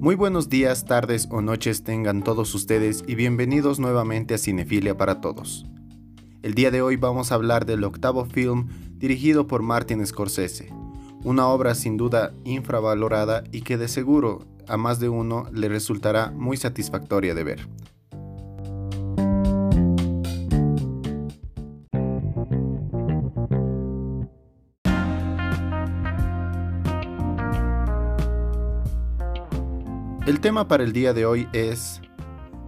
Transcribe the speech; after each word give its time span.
Muy 0.00 0.14
buenos 0.14 0.48
días, 0.48 0.84
tardes 0.84 1.26
o 1.28 1.42
noches 1.42 1.82
tengan 1.82 2.22
todos 2.22 2.54
ustedes 2.54 3.02
y 3.08 3.16
bienvenidos 3.16 3.80
nuevamente 3.80 4.34
a 4.34 4.38
Cinefilia 4.38 4.96
para 4.96 5.20
Todos. 5.20 5.66
El 6.42 6.54
día 6.54 6.70
de 6.70 6.82
hoy 6.82 6.94
vamos 6.94 7.32
a 7.32 7.34
hablar 7.34 7.66
del 7.66 7.82
octavo 7.82 8.24
film 8.24 8.68
dirigido 8.92 9.48
por 9.48 9.62
Martin 9.62 10.06
Scorsese, 10.06 10.72
una 11.24 11.48
obra 11.48 11.74
sin 11.74 11.96
duda 11.96 12.32
infravalorada 12.44 13.42
y 13.50 13.62
que 13.62 13.76
de 13.76 13.88
seguro 13.88 14.46
a 14.68 14.76
más 14.76 15.00
de 15.00 15.08
uno 15.08 15.46
le 15.52 15.68
resultará 15.68 16.30
muy 16.30 16.56
satisfactoria 16.56 17.34
de 17.34 17.42
ver. 17.42 17.68
El 30.28 30.40
tema 30.40 30.68
para 30.68 30.84
el 30.84 30.92
día 30.92 31.14
de 31.14 31.24
hoy 31.24 31.48
es 31.54 32.02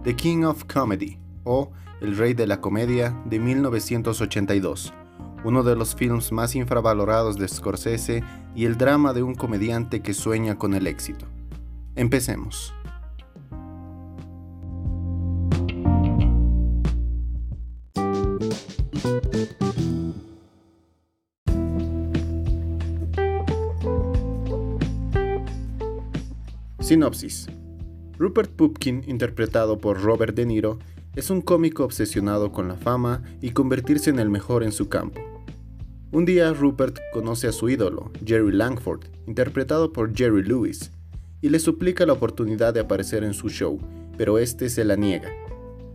The 0.03 0.15
King 0.15 0.45
of 0.45 0.63
Comedy 0.63 1.19
o 1.43 1.71
El 2.01 2.17
Rey 2.17 2.33
de 2.33 2.47
la 2.47 2.59
Comedia 2.59 3.15
de 3.25 3.37
1982, 3.37 4.91
uno 5.43 5.61
de 5.61 5.75
los 5.75 5.93
films 5.93 6.31
más 6.31 6.55
infravalorados 6.55 7.37
de 7.37 7.47
Scorsese 7.47 8.23
y 8.55 8.65
el 8.65 8.79
drama 8.79 9.13
de 9.13 9.21
un 9.21 9.35
comediante 9.35 10.01
que 10.01 10.15
sueña 10.15 10.57
con 10.57 10.73
el 10.73 10.87
éxito. 10.87 11.27
Empecemos. 11.95 12.73
Sinopsis. 26.91 27.47
Rupert 28.17 28.51
Pupkin, 28.51 29.05
interpretado 29.07 29.77
por 29.77 30.01
Robert 30.01 30.35
De 30.35 30.45
Niro, 30.45 30.77
es 31.15 31.29
un 31.29 31.39
cómico 31.39 31.85
obsesionado 31.85 32.51
con 32.51 32.67
la 32.67 32.75
fama 32.75 33.23
y 33.39 33.51
convertirse 33.51 34.09
en 34.09 34.19
el 34.19 34.29
mejor 34.29 34.61
en 34.61 34.73
su 34.73 34.89
campo. 34.89 35.21
Un 36.11 36.25
día 36.25 36.51
Rupert 36.51 36.99
conoce 37.13 37.47
a 37.47 37.53
su 37.53 37.69
ídolo, 37.69 38.11
Jerry 38.25 38.51
Langford, 38.51 39.05
interpretado 39.25 39.93
por 39.93 40.13
Jerry 40.13 40.43
Lewis, 40.43 40.91
y 41.39 41.47
le 41.47 41.59
suplica 41.59 42.05
la 42.05 42.11
oportunidad 42.11 42.73
de 42.73 42.81
aparecer 42.81 43.23
en 43.23 43.35
su 43.35 43.47
show, 43.47 43.79
pero 44.17 44.37
este 44.37 44.69
se 44.69 44.83
la 44.83 44.97
niega. 44.97 45.29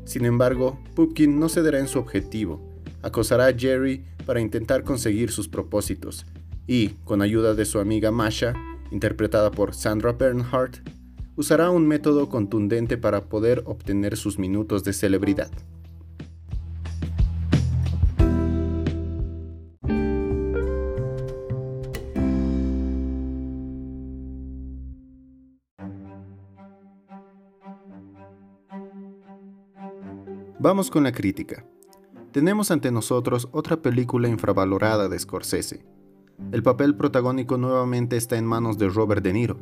Sin 0.06 0.24
embargo, 0.24 0.80
Pupkin 0.94 1.38
no 1.38 1.50
cederá 1.50 1.78
en 1.78 1.88
su 1.88 1.98
objetivo, 1.98 2.80
acosará 3.02 3.48
a 3.48 3.54
Jerry 3.54 4.06
para 4.24 4.40
intentar 4.40 4.82
conseguir 4.82 5.30
sus 5.30 5.46
propósitos, 5.46 6.24
y, 6.66 6.92
con 7.04 7.20
ayuda 7.20 7.52
de 7.52 7.66
su 7.66 7.80
amiga 7.80 8.10
Masha, 8.10 8.54
interpretada 8.90 9.50
por 9.50 9.74
Sandra 9.74 10.12
Bernhardt, 10.12 10.78
usará 11.36 11.70
un 11.70 11.86
método 11.86 12.28
contundente 12.28 12.96
para 12.96 13.24
poder 13.24 13.62
obtener 13.66 14.16
sus 14.16 14.38
minutos 14.38 14.84
de 14.84 14.92
celebridad. 14.92 15.50
Vamos 30.58 30.90
con 30.90 31.04
la 31.04 31.12
crítica. 31.12 31.64
Tenemos 32.32 32.70
ante 32.70 32.90
nosotros 32.90 33.48
otra 33.52 33.76
película 33.82 34.26
infravalorada 34.26 35.08
de 35.08 35.16
Scorsese, 35.16 35.84
el 36.52 36.62
papel 36.62 36.94
protagónico 36.94 37.56
nuevamente 37.58 38.16
está 38.16 38.36
en 38.36 38.46
manos 38.46 38.78
de 38.78 38.88
Robert 38.88 39.22
De 39.22 39.32
Niro, 39.32 39.58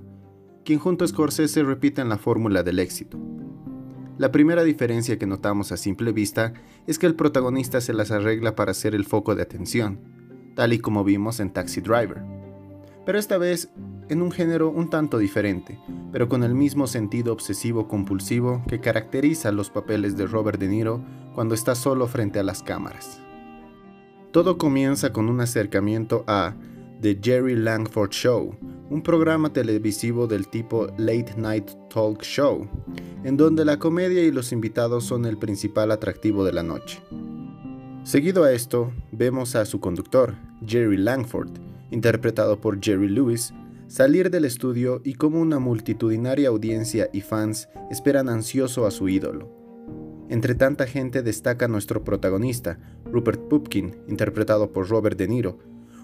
quien 0.65 0.79
junto 0.79 1.05
a 1.05 1.09
Scorsese 1.09 1.63
repiten 1.63 2.09
la 2.09 2.19
fórmula 2.19 2.63
del 2.63 2.79
éxito. 2.79 3.19
La 4.19 4.31
primera 4.31 4.63
diferencia 4.63 5.19
que 5.19 5.27
notamos 5.27 5.73
a 5.73 5.77
simple 5.77 6.13
vista 6.13 6.53
es 6.87 6.99
que 6.99 7.07
el 7.07 7.17
protagonista 7.17 7.81
se 7.81 7.95
las 7.95 8.11
arregla 8.11 8.55
para 8.55 8.75
ser 8.75 8.95
el 8.95 9.05
foco 9.05 9.35
de 9.35 9.43
atención, 9.43 10.01
tal 10.55 10.73
y 10.73 10.79
como 10.79 11.05
vimos 11.05 11.41
en 11.41 11.53
Taxi 11.53 11.81
Driver. 11.81 12.23
Pero 13.05 13.19
esta 13.19 13.39
vez 13.39 13.71
en 14.09 14.23
un 14.23 14.31
género 14.31 14.71
un 14.71 14.89
tanto 14.89 15.19
diferente, 15.19 15.79
pero 16.13 16.29
con 16.29 16.45
el 16.45 16.55
mismo 16.55 16.87
sentido 16.87 17.33
obsesivo-compulsivo 17.33 18.63
que 18.69 18.81
caracteriza 18.81 19.53
los 19.53 19.71
papeles 19.71 20.17
de 20.17 20.27
Robert 20.27 20.61
De 20.61 20.69
Niro 20.69 21.03
cuando 21.35 21.55
está 21.55 21.75
solo 21.75 22.07
frente 22.07 22.39
a 22.39 22.45
las 22.45 22.63
cámaras. 22.63 23.21
Todo 24.35 24.59
comienza 24.59 25.13
con 25.13 25.29
un 25.29 25.41
acercamiento 25.41 26.25
a 26.27 26.57
The 27.01 27.21
Jerry 27.23 27.55
Langford 27.55 28.11
Show, 28.11 28.57
un 28.91 29.01
programa 29.01 29.53
televisivo 29.53 30.27
del 30.27 30.49
tipo 30.49 30.89
Late 30.99 31.35
Night 31.37 31.71
Talk 31.89 32.21
Show, 32.23 32.69
en 33.23 33.37
donde 33.37 33.65
la 33.65 33.79
comedia 33.79 34.25
y 34.25 34.33
los 34.33 34.51
invitados 34.51 35.05
son 35.05 35.25
el 35.25 35.39
principal 35.39 35.93
atractivo 35.93 36.45
de 36.45 36.53
la 36.53 36.65
noche. 36.65 37.01
Seguido 38.03 38.43
a 38.43 38.51
esto, 38.51 38.93
vemos 39.13 39.55
a 39.55 39.65
su 39.65 39.79
conductor, 39.79 40.35
Jerry 40.67 40.97
Langford, 40.97 41.53
interpretado 41.93 42.61
por 42.61 42.83
Jerry 42.83 43.11
Lewis, 43.11 43.55
salir 43.87 44.31
del 44.31 44.47
estudio 44.47 45.01
y 45.05 45.15
como 45.15 45.41
una 45.41 45.61
multitudinaria 45.61 46.49
audiencia 46.49 47.09
y 47.13 47.21
fans 47.21 47.69
esperan 47.89 48.29
ansioso 48.29 48.85
a 48.85 48.91
su 48.91 49.09
ídolo. 49.09 49.49
Entre 50.29 50.55
tanta 50.55 50.87
gente 50.87 51.23
destaca 51.23 51.69
nuestro 51.69 52.03
protagonista, 52.03 52.79
Rupert 53.15 53.43
Pupkin, 53.43 53.95
interpretado 54.09 54.73
por 54.73 54.89
Robert 54.89 55.17
De 55.17 55.29
Niro, 55.29 55.61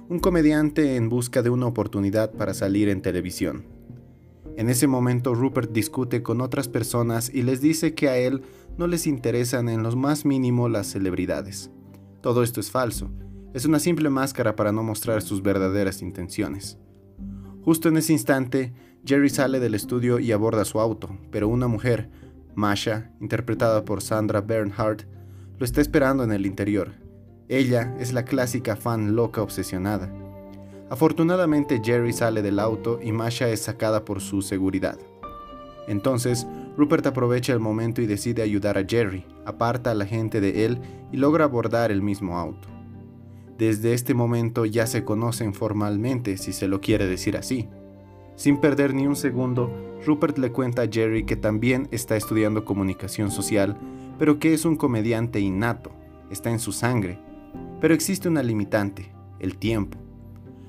un 0.09 0.21
comediante 0.21 0.95
en 0.95 1.09
busca 1.09 1.43
de 1.43 1.51
una 1.51 1.67
oportunidad 1.67 2.31
para 2.31 2.55
salir 2.55 2.89
en 2.89 3.03
televisión. 3.03 3.65
En 4.57 4.71
ese 4.71 4.87
momento 4.87 5.35
Rupert 5.35 5.73
discute 5.73 6.23
con 6.23 6.41
otras 6.41 6.69
personas 6.69 7.29
y 7.29 7.43
les 7.43 7.61
dice 7.61 7.97
que 7.97 8.09
a 8.09 8.17
él 8.17 8.43
no 8.79 8.87
les 8.87 9.09
interesan 9.09 9.69
en 9.69 9.83
lo 9.83 9.91
más 9.97 10.25
mínimo 10.25 10.69
las 10.69 10.87
celebridades. 10.87 11.73
Todo 12.21 12.45
esto 12.45 12.61
es 12.61 12.71
falso, 12.71 13.11
es 13.55 13.65
una 13.65 13.81
simple 13.81 14.09
máscara 14.09 14.55
para 14.55 14.71
no 14.71 14.85
mostrar 14.85 15.21
sus 15.21 15.43
verdaderas 15.43 16.03
intenciones. 16.03 16.79
Justo 17.65 17.89
en 17.89 17.97
ese 17.97 18.13
instante, 18.13 18.73
Jerry 19.05 19.31
sale 19.31 19.59
del 19.59 19.75
estudio 19.75 20.21
y 20.21 20.31
aborda 20.31 20.65
su 20.65 20.79
auto, 20.79 21.19
pero 21.33 21.49
una 21.49 21.67
mujer, 21.67 22.09
Masha, 22.55 23.11
interpretada 23.21 23.85
por 23.85 24.01
Sandra 24.01 24.41
Bernhardt, 24.41 25.09
lo 25.61 25.67
está 25.67 25.83
esperando 25.83 26.25
en 26.25 26.33
el 26.33 26.47
interior. 26.47 26.93
Ella 27.47 27.95
es 28.01 28.15
la 28.15 28.25
clásica 28.25 28.77
fan 28.77 29.15
loca 29.15 29.43
obsesionada. 29.43 30.11
Afortunadamente 30.89 31.83
Jerry 31.85 32.15
sale 32.15 32.41
del 32.41 32.59
auto 32.59 32.99
y 33.03 33.13
Masha 33.13 33.51
es 33.51 33.61
sacada 33.61 34.07
por 34.07 34.23
su 34.23 34.41
seguridad. 34.41 34.99
Entonces, 35.87 36.47
Rupert 36.79 37.07
aprovecha 37.07 37.53
el 37.53 37.61
momento 37.61 38.01
y 38.01 38.07
decide 38.07 38.41
ayudar 38.41 38.79
a 38.79 38.87
Jerry, 38.89 39.27
aparta 39.45 39.91
a 39.91 39.95
la 39.95 40.07
gente 40.07 40.41
de 40.41 40.65
él 40.65 40.79
y 41.13 41.19
logra 41.19 41.45
abordar 41.45 41.93
el 41.93 42.01
mismo 42.01 42.39
auto. 42.39 42.69
Desde 43.59 43.93
este 43.93 44.15
momento 44.15 44.65
ya 44.65 44.87
se 44.87 45.05
conocen 45.05 45.53
formalmente, 45.53 46.39
si 46.39 46.55
se 46.55 46.69
lo 46.69 46.81
quiere 46.81 47.07
decir 47.07 47.37
así. 47.37 47.69
Sin 48.35 48.63
perder 48.63 48.95
ni 48.95 49.07
un 49.07 49.17
segundo, 49.17 49.71
Rupert 50.07 50.39
le 50.39 50.53
cuenta 50.53 50.83
a 50.83 50.89
Jerry 50.91 51.25
que 51.25 51.37
también 51.37 51.87
está 51.91 52.17
estudiando 52.17 52.65
comunicación 52.65 53.31
social, 53.31 53.77
pero 54.21 54.39
que 54.39 54.53
es 54.53 54.67
un 54.67 54.77
comediante 54.77 55.41
innato, 55.41 55.91
está 56.31 56.51
en 56.51 56.61
su 56.61 56.73
sangre. 56.73 57.19
Pero 57.81 57.95
existe 57.95 58.29
una 58.29 58.43
limitante, 58.43 59.13
el 59.39 59.57
tiempo. 59.57 59.97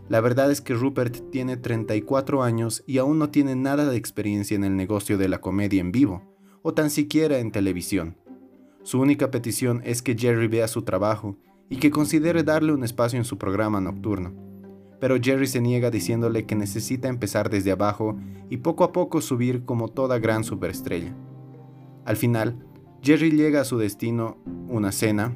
La 0.07 0.21
verdad 0.21 0.49
es 0.49 0.61
que 0.61 0.73
Rupert 0.73 1.29
tiene 1.29 1.57
34 1.57 2.41
años 2.41 2.81
y 2.87 2.97
aún 2.97 3.19
no 3.19 3.29
tiene 3.29 3.57
nada 3.57 3.85
de 3.89 3.97
experiencia 3.97 4.55
en 4.55 4.63
el 4.63 4.77
negocio 4.77 5.17
de 5.17 5.27
la 5.27 5.41
comedia 5.41 5.81
en 5.81 5.91
vivo, 5.91 6.23
o 6.61 6.73
tan 6.73 6.89
siquiera 6.89 7.39
en 7.39 7.51
televisión. 7.51 8.15
Su 8.83 9.01
única 9.01 9.29
petición 9.29 9.81
es 9.83 10.01
que 10.01 10.17
Jerry 10.17 10.47
vea 10.47 10.69
su 10.69 10.83
trabajo 10.83 11.35
y 11.69 11.75
que 11.75 11.91
considere 11.91 12.43
darle 12.43 12.71
un 12.71 12.85
espacio 12.85 13.19
en 13.19 13.25
su 13.25 13.37
programa 13.37 13.81
nocturno 13.81 14.49
pero 15.01 15.17
Jerry 15.19 15.47
se 15.47 15.59
niega 15.59 15.89
diciéndole 15.89 16.45
que 16.45 16.53
necesita 16.53 17.09
empezar 17.09 17.49
desde 17.49 17.71
abajo 17.71 18.15
y 18.51 18.57
poco 18.57 18.83
a 18.83 18.91
poco 18.91 19.19
subir 19.19 19.65
como 19.65 19.87
toda 19.87 20.19
gran 20.19 20.43
superestrella. 20.43 21.15
Al 22.05 22.17
final, 22.17 22.55
Jerry 23.03 23.31
llega 23.31 23.61
a 23.61 23.65
su 23.65 23.79
destino, 23.79 24.37
una 24.69 24.91
cena, 24.91 25.35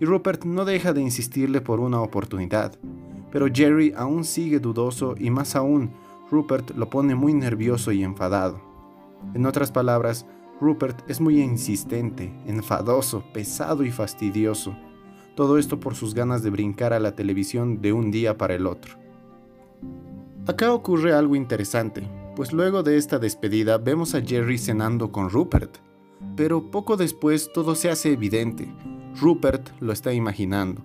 y 0.00 0.04
Rupert 0.04 0.44
no 0.44 0.64
deja 0.64 0.92
de 0.92 1.00
insistirle 1.00 1.60
por 1.60 1.78
una 1.78 2.00
oportunidad, 2.00 2.76
pero 3.30 3.46
Jerry 3.52 3.92
aún 3.96 4.24
sigue 4.24 4.58
dudoso 4.58 5.14
y 5.16 5.30
más 5.30 5.54
aún, 5.54 5.92
Rupert 6.30 6.72
lo 6.76 6.90
pone 6.90 7.14
muy 7.14 7.32
nervioso 7.32 7.92
y 7.92 8.02
enfadado. 8.02 8.60
En 9.34 9.46
otras 9.46 9.70
palabras, 9.70 10.26
Rupert 10.60 11.08
es 11.08 11.20
muy 11.20 11.40
insistente, 11.40 12.34
enfadoso, 12.46 13.22
pesado 13.32 13.84
y 13.84 13.92
fastidioso. 13.92 14.76
Todo 15.36 15.58
esto 15.58 15.78
por 15.78 15.94
sus 15.94 16.14
ganas 16.14 16.42
de 16.42 16.50
brincar 16.50 16.92
a 16.92 17.00
la 17.00 17.14
televisión 17.14 17.80
de 17.80 17.92
un 17.92 18.10
día 18.10 18.36
para 18.36 18.54
el 18.54 18.66
otro. 18.66 18.94
Acá 20.46 20.72
ocurre 20.72 21.12
algo 21.12 21.36
interesante, 21.36 22.08
pues 22.34 22.52
luego 22.52 22.82
de 22.82 22.96
esta 22.96 23.20
despedida 23.20 23.78
vemos 23.78 24.16
a 24.16 24.20
Jerry 24.20 24.58
cenando 24.58 25.12
con 25.12 25.30
Rupert, 25.30 25.78
pero 26.36 26.70
poco 26.70 26.96
después 26.96 27.50
todo 27.52 27.74
se 27.74 27.90
hace 27.90 28.12
evidente. 28.12 28.72
Rupert 29.20 29.70
lo 29.80 29.92
está 29.92 30.12
imaginando. 30.12 30.82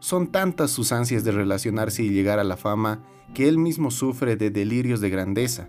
Son 0.00 0.32
tantas 0.32 0.70
sus 0.70 0.92
ansias 0.92 1.24
de 1.24 1.32
relacionarse 1.32 2.02
y 2.02 2.10
llegar 2.10 2.38
a 2.38 2.44
la 2.44 2.56
fama 2.56 3.04
que 3.34 3.48
él 3.48 3.58
mismo 3.58 3.90
sufre 3.90 4.36
de 4.36 4.50
delirios 4.50 5.00
de 5.00 5.10
grandeza. 5.10 5.68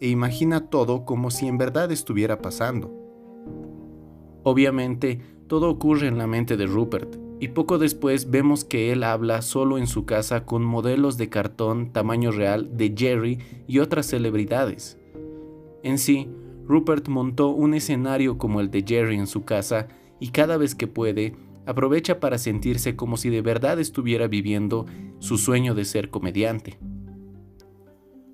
e 0.00 0.08
imagina 0.08 0.68
todo 0.68 1.04
como 1.04 1.30
si 1.30 1.46
en 1.46 1.58
verdad 1.58 1.92
estuviera 1.92 2.42
pasando. 2.42 2.90
Obviamente, 4.42 5.20
todo 5.46 5.70
ocurre 5.70 6.08
en 6.08 6.18
la 6.18 6.26
mente 6.26 6.56
de 6.56 6.66
Rupert, 6.66 7.16
y 7.38 7.48
poco 7.48 7.78
después 7.78 8.30
vemos 8.30 8.64
que 8.64 8.90
él 8.90 9.04
habla 9.04 9.42
solo 9.42 9.78
en 9.78 9.86
su 9.86 10.04
casa 10.04 10.44
con 10.44 10.64
modelos 10.64 11.18
de 11.18 11.28
cartón 11.28 11.92
tamaño 11.92 12.32
real 12.32 12.76
de 12.76 12.94
Jerry 12.96 13.38
y 13.68 13.78
otras 13.78 14.06
celebridades. 14.06 14.98
En 15.84 15.98
sí, 15.98 16.28
Rupert 16.66 17.08
montó 17.08 17.48
un 17.48 17.74
escenario 17.74 18.38
como 18.38 18.60
el 18.60 18.70
de 18.70 18.84
Jerry 18.86 19.16
en 19.16 19.26
su 19.26 19.44
casa 19.44 19.88
y 20.20 20.28
cada 20.28 20.56
vez 20.56 20.74
que 20.74 20.86
puede, 20.86 21.34
aprovecha 21.66 22.20
para 22.20 22.38
sentirse 22.38 22.96
como 22.96 23.16
si 23.16 23.30
de 23.30 23.42
verdad 23.42 23.78
estuviera 23.80 24.28
viviendo 24.28 24.86
su 25.18 25.38
sueño 25.38 25.74
de 25.74 25.84
ser 25.84 26.10
comediante. 26.10 26.78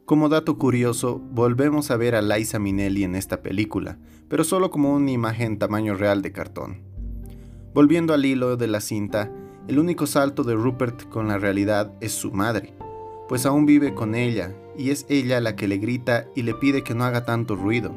Como 0.05 0.31
dato 0.31 0.57
curioso, 0.57 1.19
volvemos 1.19 1.91
a 1.91 1.97
ver 1.97 2.15
a 2.15 2.23
Liza 2.23 2.59
Minnelli 2.59 3.05
en 3.05 3.15
esta 3.15 3.43
película, 3.43 3.99
pero 4.29 4.43
solo 4.43 4.71
como 4.71 4.95
una 4.95 5.11
imagen 5.11 5.59
tamaño 5.59 5.95
real 5.95 6.23
de 6.23 6.33
cartón. 6.33 6.83
Volviendo 7.75 8.15
al 8.15 8.25
hilo 8.25 8.57
de 8.57 8.69
la 8.69 8.81
cinta, 8.81 9.31
el 9.69 9.79
único 9.79 10.07
salto 10.07 10.45
de 10.45 10.55
Rupert 10.55 11.11
con 11.11 11.29
la 11.29 11.37
realidad 11.37 11.93
es 12.01 12.13
su 12.13 12.33
madre, 12.33 12.73
pues 13.29 13.45
aún 13.45 13.67
vive 13.67 13.93
con 13.93 14.15
ella 14.15 14.55
y 14.79 14.91
es 14.91 15.05
ella 15.11 15.43
la 15.43 15.57
que 15.57 15.69
le 15.69 15.77
grita 15.77 16.27
y 16.35 16.43
le 16.43 16.55
pide 16.55 16.83
que 16.83 16.95
no 16.95 17.05
haga 17.05 17.27
tanto 17.27 17.55
ruido. 17.55 17.95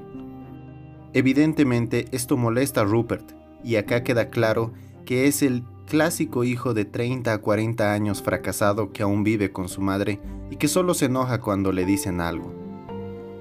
Evidentemente 1.13 2.05
esto 2.11 2.37
molesta 2.37 2.81
a 2.81 2.85
Rupert 2.85 3.33
y 3.63 3.75
acá 3.75 4.03
queda 4.03 4.29
claro 4.29 4.71
que 5.05 5.27
es 5.27 5.41
el 5.41 5.63
clásico 5.85 6.45
hijo 6.45 6.73
de 6.73 6.85
30 6.85 7.33
a 7.33 7.37
40 7.39 7.91
años 7.91 8.21
fracasado 8.21 8.93
que 8.93 9.03
aún 9.03 9.23
vive 9.23 9.51
con 9.51 9.67
su 9.67 9.81
madre 9.81 10.21
y 10.49 10.55
que 10.55 10.69
solo 10.69 10.93
se 10.93 11.05
enoja 11.05 11.41
cuando 11.41 11.73
le 11.73 11.85
dicen 11.85 12.21
algo. 12.21 12.53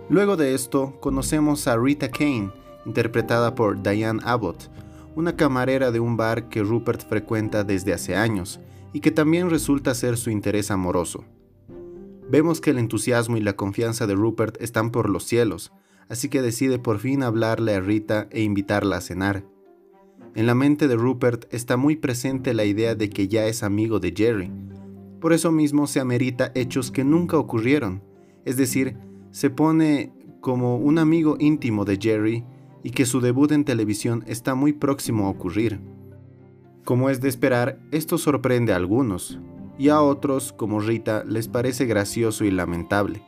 Luego 0.08 0.36
de 0.36 0.54
esto 0.54 0.98
conocemos 1.00 1.68
a 1.68 1.76
Rita 1.76 2.10
Kane, 2.10 2.50
interpretada 2.86 3.54
por 3.54 3.80
Diane 3.80 4.20
Abbott, 4.24 4.68
una 5.14 5.36
camarera 5.36 5.92
de 5.92 6.00
un 6.00 6.16
bar 6.16 6.48
que 6.48 6.64
Rupert 6.64 7.08
frecuenta 7.08 7.62
desde 7.62 7.92
hace 7.92 8.16
años 8.16 8.58
y 8.92 8.98
que 8.98 9.12
también 9.12 9.50
resulta 9.50 9.94
ser 9.94 10.16
su 10.16 10.30
interés 10.30 10.72
amoroso. 10.72 11.24
Vemos 12.28 12.60
que 12.60 12.70
el 12.70 12.78
entusiasmo 12.78 13.36
y 13.36 13.40
la 13.40 13.52
confianza 13.52 14.08
de 14.08 14.14
Rupert 14.14 14.60
están 14.60 14.90
por 14.90 15.08
los 15.08 15.24
cielos, 15.24 15.72
así 16.10 16.28
que 16.28 16.42
decide 16.42 16.78
por 16.78 16.98
fin 16.98 17.22
hablarle 17.22 17.74
a 17.74 17.80
Rita 17.80 18.28
e 18.30 18.42
invitarla 18.42 18.96
a 18.96 19.00
cenar. 19.00 19.44
En 20.34 20.46
la 20.46 20.54
mente 20.54 20.88
de 20.88 20.96
Rupert 20.96 21.52
está 21.54 21.76
muy 21.76 21.96
presente 21.96 22.52
la 22.52 22.64
idea 22.64 22.94
de 22.94 23.08
que 23.08 23.28
ya 23.28 23.46
es 23.46 23.62
amigo 23.62 24.00
de 24.00 24.12
Jerry. 24.14 24.52
Por 25.20 25.32
eso 25.32 25.52
mismo 25.52 25.86
se 25.86 26.00
amerita 26.00 26.52
hechos 26.54 26.90
que 26.90 27.04
nunca 27.04 27.38
ocurrieron, 27.38 28.02
es 28.44 28.56
decir, 28.56 28.96
se 29.30 29.50
pone 29.50 30.12
como 30.40 30.76
un 30.76 30.98
amigo 30.98 31.36
íntimo 31.38 31.84
de 31.84 31.98
Jerry 32.00 32.44
y 32.82 32.90
que 32.90 33.06
su 33.06 33.20
debut 33.20 33.52
en 33.52 33.64
televisión 33.64 34.24
está 34.26 34.54
muy 34.54 34.72
próximo 34.72 35.26
a 35.26 35.30
ocurrir. 35.30 35.80
Como 36.84 37.10
es 37.10 37.20
de 37.20 37.28
esperar, 37.28 37.78
esto 37.92 38.18
sorprende 38.18 38.72
a 38.72 38.76
algunos, 38.76 39.38
y 39.78 39.90
a 39.90 40.00
otros, 40.00 40.52
como 40.52 40.80
Rita, 40.80 41.24
les 41.24 41.48
parece 41.48 41.86
gracioso 41.86 42.44
y 42.44 42.50
lamentable. 42.50 43.22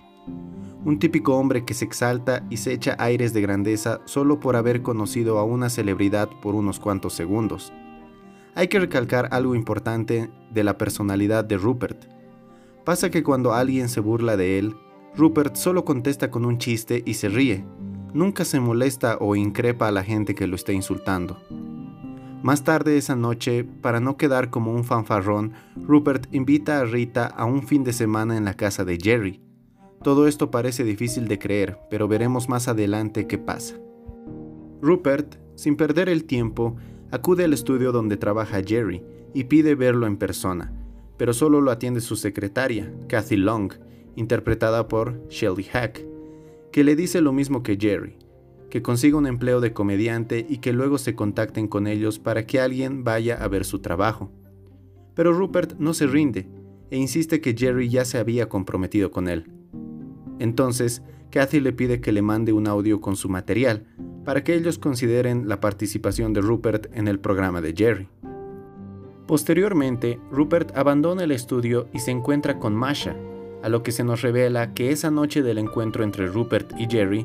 Un 0.84 0.98
típico 0.98 1.36
hombre 1.36 1.64
que 1.64 1.74
se 1.74 1.84
exalta 1.84 2.44
y 2.50 2.56
se 2.56 2.72
echa 2.72 2.96
aires 2.98 3.32
de 3.32 3.40
grandeza 3.40 4.00
solo 4.04 4.40
por 4.40 4.56
haber 4.56 4.82
conocido 4.82 5.38
a 5.38 5.44
una 5.44 5.70
celebridad 5.70 6.28
por 6.42 6.56
unos 6.56 6.80
cuantos 6.80 7.12
segundos. 7.12 7.72
Hay 8.56 8.66
que 8.66 8.80
recalcar 8.80 9.28
algo 9.30 9.54
importante 9.54 10.28
de 10.50 10.64
la 10.64 10.78
personalidad 10.78 11.44
de 11.44 11.56
Rupert. 11.56 12.06
Pasa 12.84 13.10
que 13.10 13.22
cuando 13.22 13.54
alguien 13.54 13.88
se 13.88 14.00
burla 14.00 14.36
de 14.36 14.58
él, 14.58 14.74
Rupert 15.16 15.54
solo 15.54 15.84
contesta 15.84 16.30
con 16.30 16.44
un 16.44 16.58
chiste 16.58 17.02
y 17.06 17.14
se 17.14 17.28
ríe, 17.28 17.64
nunca 18.12 18.44
se 18.44 18.58
molesta 18.58 19.18
o 19.20 19.36
increpa 19.36 19.86
a 19.86 19.92
la 19.92 20.02
gente 20.02 20.34
que 20.34 20.48
lo 20.48 20.56
está 20.56 20.72
insultando. 20.72 21.38
Más 22.42 22.64
tarde 22.64 22.98
esa 22.98 23.14
noche, 23.14 23.62
para 23.62 24.00
no 24.00 24.16
quedar 24.16 24.50
como 24.50 24.74
un 24.74 24.82
fanfarrón, 24.82 25.52
Rupert 25.76 26.26
invita 26.34 26.80
a 26.80 26.84
Rita 26.84 27.26
a 27.26 27.44
un 27.44 27.62
fin 27.62 27.84
de 27.84 27.92
semana 27.92 28.36
en 28.36 28.44
la 28.44 28.54
casa 28.54 28.84
de 28.84 28.98
Jerry. 29.00 29.40
Todo 30.02 30.26
esto 30.26 30.50
parece 30.50 30.84
difícil 30.84 31.28
de 31.28 31.38
creer, 31.38 31.78
pero 31.90 32.08
veremos 32.08 32.48
más 32.48 32.68
adelante 32.68 33.26
qué 33.26 33.38
pasa. 33.38 33.76
Rupert, 34.80 35.36
sin 35.54 35.76
perder 35.76 36.08
el 36.08 36.24
tiempo, 36.24 36.76
acude 37.10 37.44
al 37.44 37.52
estudio 37.52 37.92
donde 37.92 38.16
trabaja 38.16 38.62
Jerry 38.64 39.02
y 39.34 39.44
pide 39.44 39.74
verlo 39.74 40.06
en 40.06 40.16
persona, 40.16 40.72
pero 41.16 41.32
solo 41.32 41.60
lo 41.60 41.70
atiende 41.70 42.00
su 42.00 42.16
secretaria, 42.16 42.92
Kathy 43.08 43.36
Long, 43.36 43.72
interpretada 44.16 44.88
por 44.88 45.28
Shelly 45.28 45.64
Hack 45.64 46.12
que 46.72 46.84
le 46.84 46.96
dice 46.96 47.20
lo 47.20 47.32
mismo 47.32 47.62
que 47.62 47.76
Jerry, 47.78 48.16
que 48.70 48.82
consiga 48.82 49.18
un 49.18 49.26
empleo 49.26 49.60
de 49.60 49.74
comediante 49.74 50.44
y 50.48 50.58
que 50.58 50.72
luego 50.72 50.96
se 50.96 51.14
contacten 51.14 51.68
con 51.68 51.86
ellos 51.86 52.18
para 52.18 52.46
que 52.46 52.60
alguien 52.60 53.04
vaya 53.04 53.36
a 53.36 53.46
ver 53.46 53.66
su 53.66 53.80
trabajo. 53.80 54.32
Pero 55.14 55.34
Rupert 55.34 55.74
no 55.78 55.92
se 55.92 56.06
rinde 56.06 56.48
e 56.90 56.96
insiste 56.96 57.42
que 57.42 57.54
Jerry 57.54 57.90
ya 57.90 58.06
se 58.06 58.16
había 58.16 58.48
comprometido 58.48 59.10
con 59.10 59.28
él. 59.28 59.51
Entonces, 60.42 61.02
Kathy 61.30 61.60
le 61.60 61.72
pide 61.72 62.00
que 62.00 62.10
le 62.10 62.20
mande 62.20 62.52
un 62.52 62.66
audio 62.66 63.00
con 63.00 63.14
su 63.14 63.28
material 63.28 63.86
para 64.24 64.42
que 64.42 64.56
ellos 64.56 64.76
consideren 64.76 65.48
la 65.48 65.60
participación 65.60 66.32
de 66.32 66.40
Rupert 66.40 66.88
en 66.94 67.06
el 67.06 67.20
programa 67.20 67.60
de 67.60 67.72
Jerry. 67.76 68.08
Posteriormente, 69.28 70.18
Rupert 70.32 70.76
abandona 70.76 71.22
el 71.22 71.30
estudio 71.30 71.86
y 71.92 72.00
se 72.00 72.10
encuentra 72.10 72.58
con 72.58 72.74
Masha, 72.74 73.14
a 73.62 73.68
lo 73.68 73.84
que 73.84 73.92
se 73.92 74.02
nos 74.02 74.22
revela 74.22 74.74
que 74.74 74.90
esa 74.90 75.12
noche 75.12 75.44
del 75.44 75.58
encuentro 75.58 76.02
entre 76.02 76.26
Rupert 76.26 76.72
y 76.76 76.88
Jerry, 76.90 77.24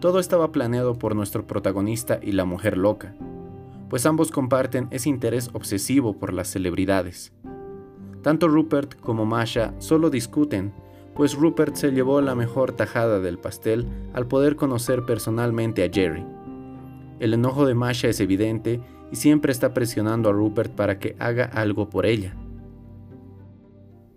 todo 0.00 0.18
estaba 0.18 0.50
planeado 0.50 0.98
por 0.98 1.14
nuestro 1.14 1.46
protagonista 1.46 2.18
y 2.22 2.32
la 2.32 2.46
mujer 2.46 2.78
loca, 2.78 3.14
pues 3.90 4.06
ambos 4.06 4.30
comparten 4.30 4.88
ese 4.90 5.10
interés 5.10 5.50
obsesivo 5.52 6.18
por 6.18 6.32
las 6.32 6.48
celebridades. 6.48 7.30
Tanto 8.22 8.48
Rupert 8.48 8.98
como 9.00 9.26
Masha 9.26 9.74
solo 9.80 10.08
discuten, 10.08 10.72
pues 11.14 11.34
Rupert 11.34 11.76
se 11.76 11.92
llevó 11.92 12.20
la 12.20 12.34
mejor 12.34 12.72
tajada 12.72 13.20
del 13.20 13.38
pastel 13.38 13.86
al 14.12 14.26
poder 14.26 14.56
conocer 14.56 15.04
personalmente 15.04 15.84
a 15.84 15.90
Jerry. 15.92 16.24
El 17.20 17.34
enojo 17.34 17.66
de 17.66 17.74
Masha 17.74 18.08
es 18.08 18.20
evidente 18.20 18.80
y 19.12 19.16
siempre 19.16 19.52
está 19.52 19.72
presionando 19.72 20.28
a 20.28 20.32
Rupert 20.32 20.72
para 20.74 20.98
que 20.98 21.16
haga 21.18 21.44
algo 21.44 21.88
por 21.88 22.06
ella. 22.06 22.34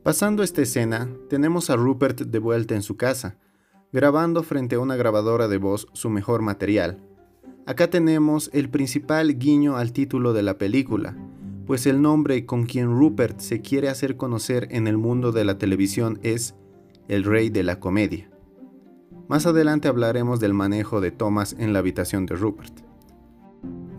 Pasando 0.03 0.41
esta 0.41 0.61
escena, 0.61 1.09
tenemos 1.29 1.69
a 1.69 1.75
Rupert 1.75 2.21
de 2.21 2.39
vuelta 2.39 2.75
en 2.75 2.81
su 2.81 2.97
casa, 2.97 3.38
grabando 3.92 4.42
frente 4.42 4.75
a 4.75 4.80
una 4.80 4.95
grabadora 4.95 5.47
de 5.47 5.57
voz 5.57 5.87
su 5.94 6.09
mejor 6.09 6.42
material. 6.42 6.99
Acá 7.66 7.89
tenemos 7.89 8.49
el 8.54 8.69
principal 8.69 9.37
guiño 9.37 9.75
al 9.75 9.92
título 9.92 10.31
de 10.33 10.44
la 10.44 10.57
película, 10.57 11.16
pues 11.66 11.85
el 11.85 12.01
nombre 12.01 12.45
con 12.45 12.66
quien 12.66 12.97
Rupert 12.97 13.42
se 13.42 13.61
quiere 13.61 13.89
hacer 13.89 14.16
conocer 14.16 14.69
en 14.71 14.87
el 14.87 14.97
mundo 14.97 15.33
de 15.33 15.44
la 15.44 15.57
televisión 15.57 16.18
es 16.23 16.56
el 17.07 17.23
rey 17.23 17.49
de 17.49 17.64
la 17.64 17.80
comedia. 17.80 18.30
Más 19.28 19.45
adelante 19.45 19.87
hablaremos 19.87 20.40
del 20.40 20.54
manejo 20.54 21.02
de 21.02 21.11
tomas 21.11 21.56
en 21.59 21.73
la 21.73 21.80
habitación 21.80 22.26
de 22.26 22.35
Rupert. 22.35 22.73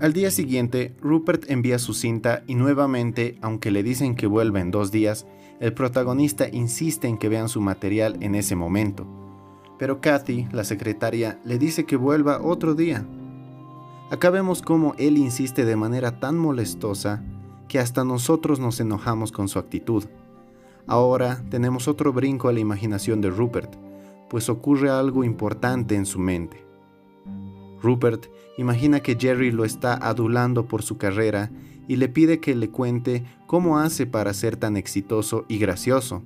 Al 0.00 0.12
día 0.12 0.30
siguiente, 0.30 0.94
Rupert 1.00 1.50
envía 1.50 1.78
su 1.78 1.92
cinta 1.92 2.44
y 2.46 2.54
nuevamente, 2.54 3.36
aunque 3.42 3.70
le 3.70 3.82
dicen 3.82 4.14
que 4.14 4.26
vuelva 4.26 4.60
en 4.60 4.70
dos 4.70 4.92
días, 4.92 5.26
el 5.60 5.74
protagonista 5.74 6.48
insiste 6.48 7.08
en 7.08 7.18
que 7.18 7.28
vean 7.28 7.48
su 7.48 7.60
material 7.60 8.16
en 8.20 8.36
ese 8.36 8.54
momento, 8.54 9.06
pero 9.78 10.00
Kathy, 10.00 10.46
la 10.52 10.64
secretaria, 10.64 11.40
le 11.44 11.58
dice 11.58 11.84
que 11.84 11.96
vuelva 11.96 12.40
otro 12.42 12.74
día. 12.74 13.06
Acá 14.10 14.30
vemos 14.30 14.62
cómo 14.62 14.94
él 14.98 15.18
insiste 15.18 15.64
de 15.64 15.76
manera 15.76 16.18
tan 16.18 16.36
molestosa 16.36 17.22
que 17.68 17.78
hasta 17.78 18.04
nosotros 18.04 18.58
nos 18.58 18.80
enojamos 18.80 19.30
con 19.30 19.48
su 19.48 19.58
actitud. 19.58 20.04
Ahora 20.86 21.44
tenemos 21.50 21.88
otro 21.88 22.12
brinco 22.12 22.48
a 22.48 22.52
la 22.52 22.60
imaginación 22.60 23.20
de 23.20 23.30
Rupert, 23.30 23.74
pues 24.28 24.48
ocurre 24.48 24.90
algo 24.90 25.24
importante 25.24 25.94
en 25.94 26.06
su 26.06 26.18
mente. 26.18 26.64
Rupert 27.82 28.26
imagina 28.56 29.00
que 29.00 29.16
Jerry 29.18 29.50
lo 29.50 29.64
está 29.64 29.94
adulando 29.94 30.66
por 30.66 30.82
su 30.82 30.98
carrera 30.98 31.50
y 31.86 31.96
le 31.96 32.08
pide 32.08 32.40
que 32.40 32.54
le 32.54 32.70
cuente 32.70 33.24
cómo 33.46 33.78
hace 33.78 34.06
para 34.06 34.34
ser 34.34 34.56
tan 34.56 34.76
exitoso 34.76 35.44
y 35.48 35.58
gracioso, 35.58 36.22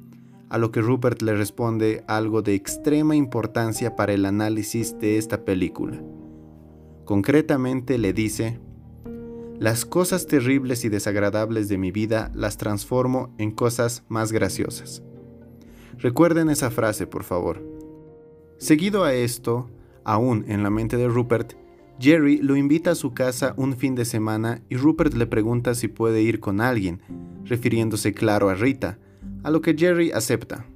a 0.49 0.59
lo 0.59 0.73
que 0.73 0.81
Rupert 0.81 1.23
le 1.23 1.35
responde 1.35 2.05
algo 2.09 2.43
de 2.43 2.55
extrema 2.55 3.17
importancia 3.17 3.97
para 3.97 4.13
el 4.13 4.27
análisis 4.27 4.99
de 4.99 5.19
esta 5.19 5.45
película. 5.45 6.03
Concretamente 7.05 7.97
le 7.99 8.13
dice, 8.13 8.61
las 9.63 9.85
cosas 9.85 10.27
terribles 10.27 10.85
y 10.85 10.89
desagradables 10.89 11.69
de 11.69 11.79
mi 11.79 11.93
vida 11.93 12.33
las 12.35 12.57
transformo 12.57 13.33
en 13.39 13.53
cosas 13.53 14.03
más 14.09 14.33
graciosas. 14.33 15.05
Recuerden 15.99 16.51
esa 16.51 16.73
frase, 16.73 17.07
por 17.07 17.23
favor. 17.23 17.63
Seguido 18.59 19.05
a 19.05 19.15
esto, 19.15 19.71
aún 20.03 20.45
en 20.49 20.65
la 20.65 20.71
mente 20.71 20.97
de 20.97 21.07
Rupert, 21.07 21.53
Jerry 22.01 22.39
lo 22.39 22.57
invita 22.57 22.91
a 22.91 22.95
su 22.97 23.15
casa 23.15 23.55
un 23.57 23.77
fin 23.77 23.95
de 23.95 24.05
semana 24.05 24.63
y 24.69 24.75
Rupert 24.75 25.15
le 25.15 25.29
pregunta 25.29 25.77
si 25.77 25.87
puede 25.87 26.23
ir 26.23 26.41
con 26.41 26.61
alguien, 26.61 27.01
refiriéndose 27.45 28.15
claro 28.15 28.49
a 28.49 28.57
Rita, 28.57 28.99
a 29.45 29.53
lo 29.53 29.61
que 29.61 29.77
Jerry 29.79 30.11
acepta. 30.11 30.67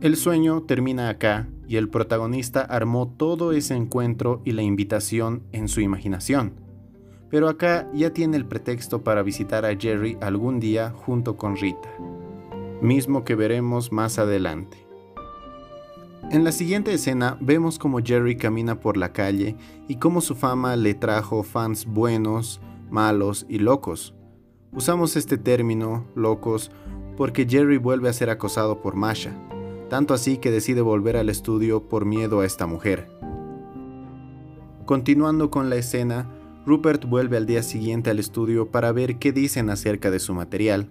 El 0.00 0.16
sueño 0.16 0.62
termina 0.62 1.10
acá 1.10 1.50
y 1.68 1.76
el 1.76 1.90
protagonista 1.90 2.62
armó 2.62 3.14
todo 3.14 3.52
ese 3.52 3.74
encuentro 3.74 4.40
y 4.42 4.52
la 4.52 4.62
invitación 4.62 5.42
en 5.52 5.68
su 5.68 5.82
imaginación. 5.82 6.71
Pero 7.32 7.48
acá 7.48 7.88
ya 7.94 8.12
tiene 8.12 8.36
el 8.36 8.44
pretexto 8.44 9.02
para 9.02 9.22
visitar 9.22 9.64
a 9.64 9.74
Jerry 9.74 10.18
algún 10.20 10.60
día 10.60 10.90
junto 10.90 11.38
con 11.38 11.56
Rita, 11.56 11.88
mismo 12.82 13.24
que 13.24 13.34
veremos 13.34 13.90
más 13.90 14.18
adelante. 14.18 14.86
En 16.30 16.44
la 16.44 16.52
siguiente 16.52 16.92
escena 16.92 17.38
vemos 17.40 17.78
como 17.78 18.00
Jerry 18.00 18.36
camina 18.36 18.80
por 18.80 18.98
la 18.98 19.14
calle 19.14 19.56
y 19.88 19.96
cómo 19.96 20.20
su 20.20 20.34
fama 20.34 20.76
le 20.76 20.92
trajo 20.92 21.42
fans 21.42 21.86
buenos, 21.86 22.60
malos 22.90 23.46
y 23.48 23.60
locos. 23.60 24.14
Usamos 24.70 25.16
este 25.16 25.38
término, 25.38 26.04
locos, 26.14 26.70
porque 27.16 27.46
Jerry 27.48 27.78
vuelve 27.78 28.10
a 28.10 28.12
ser 28.12 28.28
acosado 28.28 28.82
por 28.82 28.94
Masha, 28.94 29.32
tanto 29.88 30.12
así 30.12 30.36
que 30.36 30.50
decide 30.50 30.82
volver 30.82 31.16
al 31.16 31.30
estudio 31.30 31.88
por 31.88 32.04
miedo 32.04 32.40
a 32.40 32.44
esta 32.44 32.66
mujer. 32.66 33.08
Continuando 34.84 35.50
con 35.50 35.70
la 35.70 35.76
escena, 35.76 36.28
Rupert 36.64 37.04
vuelve 37.06 37.36
al 37.36 37.46
día 37.46 37.62
siguiente 37.62 38.10
al 38.10 38.20
estudio 38.20 38.70
para 38.70 38.92
ver 38.92 39.18
qué 39.18 39.32
dicen 39.32 39.68
acerca 39.68 40.10
de 40.12 40.20
su 40.20 40.32
material. 40.32 40.90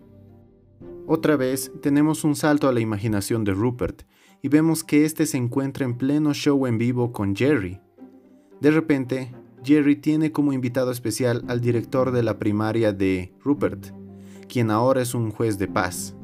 Otra 1.07 1.37
vez 1.37 1.71
tenemos 1.81 2.23
un 2.25 2.35
salto 2.35 2.67
a 2.67 2.73
la 2.73 2.81
imaginación 2.81 3.43
de 3.45 3.53
Rupert 3.53 4.03
y 4.41 4.49
vemos 4.49 4.83
que 4.83 5.05
este 5.05 5.25
se 5.25 5.37
encuentra 5.37 5.85
en 5.85 5.97
pleno 5.97 6.33
show 6.33 6.67
en 6.67 6.77
vivo 6.77 7.13
con 7.13 7.35
Jerry. 7.35 7.79
De 8.59 8.71
repente, 8.71 9.33
Jerry 9.63 9.95
tiene 9.95 10.31
como 10.31 10.51
invitado 10.51 10.91
especial 10.91 11.43
al 11.47 11.61
director 11.61 12.11
de 12.11 12.23
la 12.23 12.37
primaria 12.37 12.91
de 12.91 13.33
Rupert, 13.41 13.87
quien 14.49 14.71
ahora 14.71 15.01
es 15.01 15.13
un 15.13 15.31
juez 15.31 15.57
de 15.57 15.67
paz. 15.67 16.15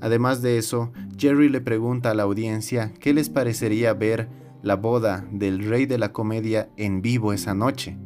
Además 0.00 0.42
de 0.42 0.58
eso, 0.58 0.92
Jerry 1.18 1.48
le 1.48 1.60
pregunta 1.60 2.10
a 2.10 2.14
la 2.14 2.22
audiencia 2.22 2.92
qué 3.00 3.12
les 3.12 3.30
parecería 3.30 3.94
ver 3.94 4.28
la 4.62 4.76
boda 4.76 5.26
del 5.32 5.64
rey 5.64 5.86
de 5.86 5.98
la 5.98 6.12
comedia 6.12 6.70
en 6.76 7.02
vivo 7.02 7.32
esa 7.32 7.54
noche. 7.54 7.98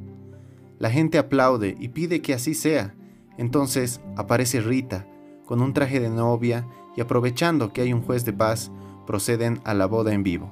La 0.81 0.91
gente 0.91 1.19
aplaude 1.19 1.77
y 1.79 1.89
pide 1.91 2.23
que 2.23 2.33
así 2.33 2.55
sea. 2.55 2.95
Entonces 3.37 4.01
aparece 4.17 4.63
Rita, 4.63 5.07
con 5.45 5.61
un 5.61 5.75
traje 5.75 6.01
de 6.01 6.09
novia, 6.09 6.67
y 6.97 7.03
aprovechando 7.03 7.73
que 7.73 7.83
hay 7.83 7.93
un 7.93 8.01
juez 8.01 8.25
de 8.25 8.33
paz, 8.33 8.73
proceden 9.07 9.61
a 9.65 9.75
la 9.75 9.85
boda 9.85 10.15
en 10.15 10.23
vivo. 10.23 10.51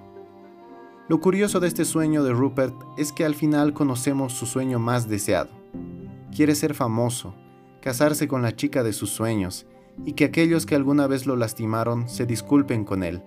Lo 1.08 1.18
curioso 1.20 1.61
de 1.61 1.68
este 1.68 1.87
sueño 1.87 2.23
de 2.23 2.35
Rupert 2.35 2.75
es 2.99 3.11
que 3.11 3.25
al 3.25 3.35
final 3.35 3.73
conocemos 3.73 4.35
su 4.35 4.44
sueño 4.44 4.78
más 4.78 5.08
deseado. 5.08 5.49
Quiere 6.37 6.54
ser 6.54 6.75
famoso, 6.75 7.35
casarse 7.80 8.28
con 8.28 8.42
la 8.42 8.54
chica 8.54 8.82
de 8.82 8.92
sus 8.92 9.08
sueños 9.08 9.66
y 10.04 10.12
que 10.12 10.26
aquellos 10.26 10.66
que 10.66 10.75
alguna 10.75 11.06
vez 11.06 11.25
lo 11.25 11.37
lastimaron 11.37 12.06
se 12.06 12.26
disculpen 12.26 12.85
con 12.85 13.02
él. 13.02 13.23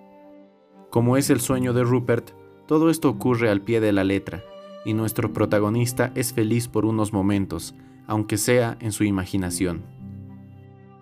Como 0.91 1.17
es 1.17 1.31
el 1.31 1.41
sueño 1.41 1.73
de 1.73 1.83
Rupert, 1.83 2.29
todo 2.67 2.91
esto 2.91 3.09
ocurre 3.09 3.49
al 3.49 3.61
pie 3.61 3.79
de 3.79 3.91
la 3.91 4.03
letra, 4.03 4.43
y 4.85 4.93
nuestro 4.93 5.33
protagonista 5.33 6.11
es 6.15 6.33
feliz 6.33 6.67
por 6.67 6.85
unos 6.85 7.13
momentos, 7.13 7.75
aunque 8.07 8.37
sea 8.37 8.77
en 8.79 8.91
su 8.91 9.03
imaginación. 9.03 9.83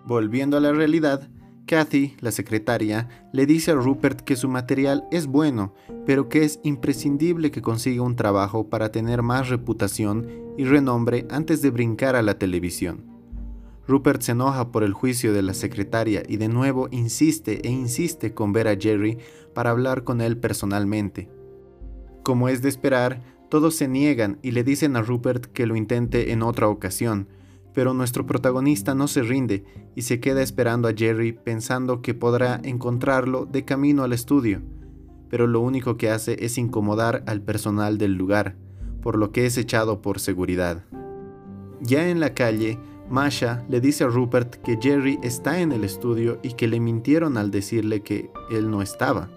Volviendo 0.06 0.56
a 0.56 0.60
la 0.60 0.72
realidad, 0.72 1.28
Kathy, 1.66 2.16
la 2.20 2.32
secretaria, 2.32 3.08
le 3.32 3.46
dice 3.46 3.70
a 3.70 3.74
Rupert 3.74 4.22
que 4.22 4.34
su 4.34 4.48
material 4.48 5.04
es 5.12 5.26
bueno, 5.26 5.72
pero 6.04 6.28
que 6.28 6.44
es 6.44 6.58
imprescindible 6.64 7.50
que 7.50 7.62
consiga 7.62 8.02
un 8.02 8.16
trabajo 8.16 8.68
para 8.68 8.90
tener 8.90 9.22
más 9.22 9.48
reputación 9.48 10.26
y 10.58 10.64
renombre 10.64 11.28
antes 11.30 11.62
de 11.62 11.70
brincar 11.70 12.16
a 12.16 12.22
la 12.22 12.38
televisión. 12.38 13.04
Rupert 13.86 14.22
se 14.22 14.32
enoja 14.32 14.72
por 14.72 14.82
el 14.82 14.92
juicio 14.92 15.32
de 15.32 15.42
la 15.42 15.54
secretaria 15.54 16.22
y 16.28 16.36
de 16.36 16.48
nuevo 16.48 16.88
insiste 16.90 17.66
e 17.66 17.70
insiste 17.70 18.34
con 18.34 18.52
ver 18.52 18.68
a 18.68 18.76
Jerry 18.76 19.18
para 19.54 19.70
hablar 19.70 20.04
con 20.04 20.20
él 20.20 20.36
personalmente. 20.36 21.28
Como 22.22 22.48
es 22.48 22.62
de 22.62 22.68
esperar, 22.68 23.22
todos 23.50 23.74
se 23.74 23.88
niegan 23.88 24.38
y 24.42 24.52
le 24.52 24.64
dicen 24.64 24.96
a 24.96 25.02
Rupert 25.02 25.46
que 25.46 25.66
lo 25.66 25.76
intente 25.76 26.32
en 26.32 26.42
otra 26.42 26.68
ocasión, 26.68 27.28
pero 27.74 27.94
nuestro 27.94 28.24
protagonista 28.24 28.94
no 28.94 29.08
se 29.08 29.22
rinde 29.22 29.64
y 29.94 30.02
se 30.02 30.20
queda 30.20 30.42
esperando 30.42 30.88
a 30.88 30.94
Jerry 30.94 31.32
pensando 31.32 32.00
que 32.00 32.14
podrá 32.14 32.60
encontrarlo 32.62 33.46
de 33.46 33.64
camino 33.64 34.04
al 34.04 34.12
estudio, 34.12 34.62
pero 35.28 35.46
lo 35.46 35.60
único 35.60 35.96
que 35.96 36.10
hace 36.10 36.44
es 36.44 36.58
incomodar 36.58 37.22
al 37.26 37.42
personal 37.42 37.98
del 37.98 38.14
lugar, 38.14 38.56
por 39.02 39.18
lo 39.18 39.32
que 39.32 39.46
es 39.46 39.58
echado 39.58 40.00
por 40.00 40.20
seguridad. 40.20 40.84
Ya 41.80 42.08
en 42.08 42.20
la 42.20 42.34
calle, 42.34 42.78
Masha 43.08 43.64
le 43.68 43.80
dice 43.80 44.04
a 44.04 44.08
Rupert 44.08 44.56
que 44.62 44.78
Jerry 44.80 45.18
está 45.22 45.60
en 45.60 45.72
el 45.72 45.82
estudio 45.82 46.38
y 46.42 46.52
que 46.52 46.68
le 46.68 46.78
mintieron 46.78 47.36
al 47.36 47.50
decirle 47.50 48.02
que 48.02 48.30
él 48.50 48.70
no 48.70 48.82
estaba. 48.82 49.28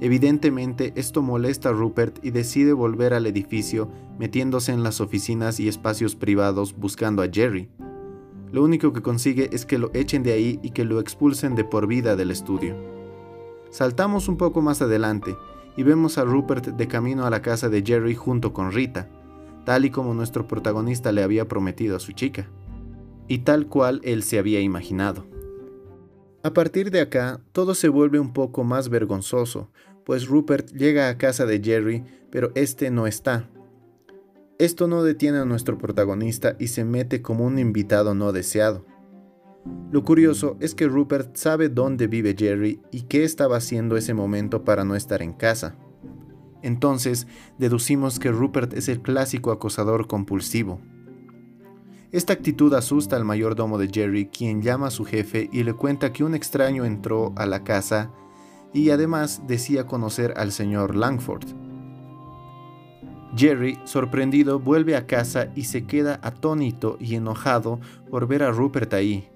Evidentemente 0.00 0.92
esto 0.94 1.22
molesta 1.22 1.70
a 1.70 1.72
Rupert 1.72 2.24
y 2.24 2.30
decide 2.30 2.72
volver 2.72 3.14
al 3.14 3.26
edificio 3.26 3.90
metiéndose 4.18 4.72
en 4.72 4.82
las 4.82 5.00
oficinas 5.00 5.58
y 5.58 5.68
espacios 5.68 6.14
privados 6.14 6.76
buscando 6.76 7.22
a 7.22 7.28
Jerry. 7.28 7.68
Lo 8.52 8.62
único 8.62 8.92
que 8.92 9.02
consigue 9.02 9.50
es 9.52 9.66
que 9.66 9.78
lo 9.78 9.90
echen 9.94 10.22
de 10.22 10.32
ahí 10.32 10.60
y 10.62 10.70
que 10.70 10.84
lo 10.84 11.00
expulsen 11.00 11.54
de 11.54 11.64
por 11.64 11.86
vida 11.86 12.16
del 12.16 12.30
estudio. 12.30 12.76
Saltamos 13.70 14.28
un 14.28 14.36
poco 14.36 14.62
más 14.62 14.80
adelante 14.80 15.36
y 15.76 15.82
vemos 15.82 16.16
a 16.16 16.24
Rupert 16.24 16.66
de 16.66 16.88
camino 16.88 17.26
a 17.26 17.30
la 17.30 17.42
casa 17.42 17.68
de 17.68 17.82
Jerry 17.82 18.14
junto 18.14 18.52
con 18.52 18.72
Rita, 18.72 19.08
tal 19.64 19.84
y 19.84 19.90
como 19.90 20.14
nuestro 20.14 20.46
protagonista 20.46 21.12
le 21.12 21.22
había 21.22 21.46
prometido 21.46 21.96
a 21.96 22.00
su 22.00 22.12
chica, 22.12 22.48
y 23.26 23.38
tal 23.38 23.66
cual 23.66 24.00
él 24.02 24.22
se 24.22 24.38
había 24.38 24.60
imaginado. 24.60 25.26
A 26.42 26.52
partir 26.52 26.90
de 26.90 27.00
acá, 27.00 27.40
todo 27.52 27.74
se 27.74 27.88
vuelve 27.88 28.18
un 28.18 28.32
poco 28.32 28.64
más 28.64 28.88
vergonzoso, 28.88 29.70
pues 30.08 30.26
Rupert 30.26 30.70
llega 30.72 31.10
a 31.10 31.18
casa 31.18 31.44
de 31.44 31.60
Jerry, 31.62 32.02
pero 32.30 32.50
este 32.54 32.90
no 32.90 33.06
está. 33.06 33.50
Esto 34.58 34.88
no 34.88 35.02
detiene 35.02 35.36
a 35.36 35.44
nuestro 35.44 35.76
protagonista 35.76 36.56
y 36.58 36.68
se 36.68 36.82
mete 36.82 37.20
como 37.20 37.44
un 37.44 37.58
invitado 37.58 38.14
no 38.14 38.32
deseado. 38.32 38.86
Lo 39.92 40.04
curioso 40.04 40.56
es 40.60 40.74
que 40.74 40.86
Rupert 40.86 41.36
sabe 41.36 41.68
dónde 41.68 42.06
vive 42.06 42.34
Jerry 42.34 42.80
y 42.90 43.02
qué 43.02 43.22
estaba 43.22 43.58
haciendo 43.58 43.98
ese 43.98 44.14
momento 44.14 44.64
para 44.64 44.82
no 44.82 44.96
estar 44.96 45.20
en 45.20 45.34
casa. 45.34 45.76
Entonces, 46.62 47.26
deducimos 47.58 48.18
que 48.18 48.30
Rupert 48.30 48.72
es 48.72 48.88
el 48.88 49.02
clásico 49.02 49.52
acosador 49.52 50.06
compulsivo. 50.06 50.80
Esta 52.12 52.32
actitud 52.32 52.72
asusta 52.72 53.16
al 53.16 53.26
mayordomo 53.26 53.76
de 53.76 53.90
Jerry, 53.92 54.28
quien 54.28 54.62
llama 54.62 54.86
a 54.86 54.90
su 54.90 55.04
jefe 55.04 55.50
y 55.52 55.64
le 55.64 55.74
cuenta 55.74 56.14
que 56.14 56.24
un 56.24 56.34
extraño 56.34 56.86
entró 56.86 57.34
a 57.36 57.44
la 57.44 57.62
casa 57.62 58.10
y 58.72 58.90
además 58.90 59.42
decía 59.46 59.86
conocer 59.86 60.34
al 60.36 60.52
señor 60.52 60.94
Langford. 60.94 61.46
Jerry, 63.36 63.78
sorprendido, 63.84 64.58
vuelve 64.58 64.96
a 64.96 65.06
casa 65.06 65.48
y 65.54 65.64
se 65.64 65.84
queda 65.84 66.18
atónito 66.22 66.96
y 66.98 67.14
enojado 67.14 67.78
por 68.10 68.26
ver 68.26 68.42
a 68.42 68.50
Rupert 68.50 68.94
ahí. 68.94 69.28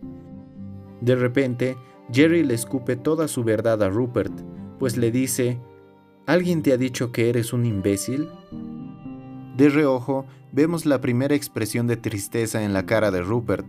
De 1.00 1.14
repente, 1.14 1.76
Jerry 2.10 2.42
le 2.42 2.54
escupe 2.54 2.96
toda 2.96 3.28
su 3.28 3.44
verdad 3.44 3.82
a 3.82 3.88
Rupert, 3.88 4.32
pues 4.78 4.96
le 4.96 5.10
dice, 5.10 5.60
¿Alguien 6.26 6.62
te 6.62 6.72
ha 6.72 6.76
dicho 6.76 7.10
que 7.10 7.28
eres 7.28 7.52
un 7.52 7.66
imbécil? 7.66 8.28
De 9.56 9.68
reojo, 9.68 10.24
vemos 10.52 10.86
la 10.86 11.00
primera 11.00 11.34
expresión 11.34 11.86
de 11.86 11.96
tristeza 11.96 12.62
en 12.62 12.72
la 12.72 12.86
cara 12.86 13.10
de 13.10 13.22
Rupert, 13.22 13.66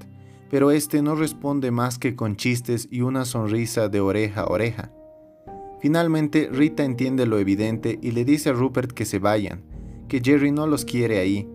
pero 0.50 0.72
este 0.72 1.02
no 1.02 1.16
responde 1.16 1.72
más 1.72 1.98
que 1.98 2.16
con 2.16 2.36
chistes 2.36 2.88
y 2.92 3.02
una 3.02 3.26
sonrisa 3.26 3.90
de 3.90 4.02
oreja 4.02 4.42
a 4.42 4.48
oreja. 4.48 4.92
Finalmente, 5.84 6.48
Rita 6.50 6.86
entiende 6.86 7.26
lo 7.26 7.40
evidente 7.40 8.00
y 8.02 8.12
le 8.12 8.24
dice 8.24 8.52
a 8.52 8.54
Rupert 8.54 8.94
que 8.94 9.04
se 9.04 9.20
vayan, 9.20 9.64
que 10.08 10.22
Jerry 10.22 10.50
no 10.50 10.66
los 10.66 10.86
quiere 10.86 11.20
ahí, 11.20 11.46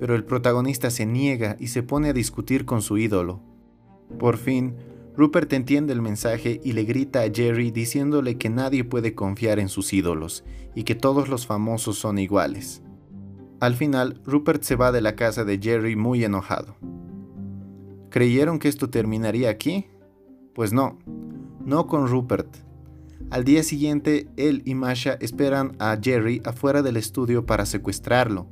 pero 0.00 0.14
el 0.14 0.24
protagonista 0.24 0.88
se 0.88 1.04
niega 1.04 1.58
y 1.60 1.66
se 1.66 1.82
pone 1.82 2.08
a 2.08 2.14
discutir 2.14 2.64
con 2.64 2.80
su 2.80 2.96
ídolo. 2.96 3.42
Por 4.18 4.38
fin, 4.38 4.74
Rupert 5.14 5.52
entiende 5.52 5.92
el 5.92 6.00
mensaje 6.00 6.62
y 6.64 6.72
le 6.72 6.84
grita 6.84 7.20
a 7.20 7.30
Jerry 7.30 7.72
diciéndole 7.72 8.38
que 8.38 8.48
nadie 8.48 8.84
puede 8.84 9.14
confiar 9.14 9.58
en 9.58 9.68
sus 9.68 9.92
ídolos 9.92 10.44
y 10.74 10.84
que 10.84 10.94
todos 10.94 11.28
los 11.28 11.46
famosos 11.46 11.98
son 11.98 12.18
iguales. 12.18 12.82
Al 13.60 13.74
final, 13.74 14.18
Rupert 14.24 14.62
se 14.62 14.76
va 14.76 14.92
de 14.92 15.02
la 15.02 15.14
casa 15.14 15.44
de 15.44 15.58
Jerry 15.58 15.94
muy 15.94 16.24
enojado. 16.24 16.74
¿Creyeron 18.08 18.58
que 18.58 18.68
esto 18.68 18.88
terminaría 18.88 19.50
aquí? 19.50 19.88
Pues 20.54 20.72
no, 20.72 20.98
no 21.62 21.86
con 21.86 22.08
Rupert. 22.08 22.63
Al 23.30 23.44
día 23.44 23.62
siguiente, 23.62 24.28
él 24.36 24.62
y 24.64 24.74
Masha 24.74 25.14
esperan 25.20 25.76
a 25.78 25.98
Jerry 26.00 26.40
afuera 26.44 26.82
del 26.82 26.96
estudio 26.96 27.46
para 27.46 27.66
secuestrarlo. 27.66 28.46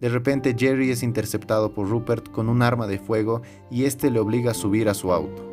De 0.00 0.08
repente, 0.08 0.54
Jerry 0.56 0.90
es 0.90 1.02
interceptado 1.02 1.74
por 1.74 1.88
Rupert 1.88 2.30
con 2.30 2.48
un 2.48 2.62
arma 2.62 2.86
de 2.86 2.98
fuego 2.98 3.42
y 3.70 3.84
este 3.84 4.10
le 4.10 4.20
obliga 4.20 4.52
a 4.52 4.54
subir 4.54 4.88
a 4.88 4.94
su 4.94 5.12
auto. 5.12 5.44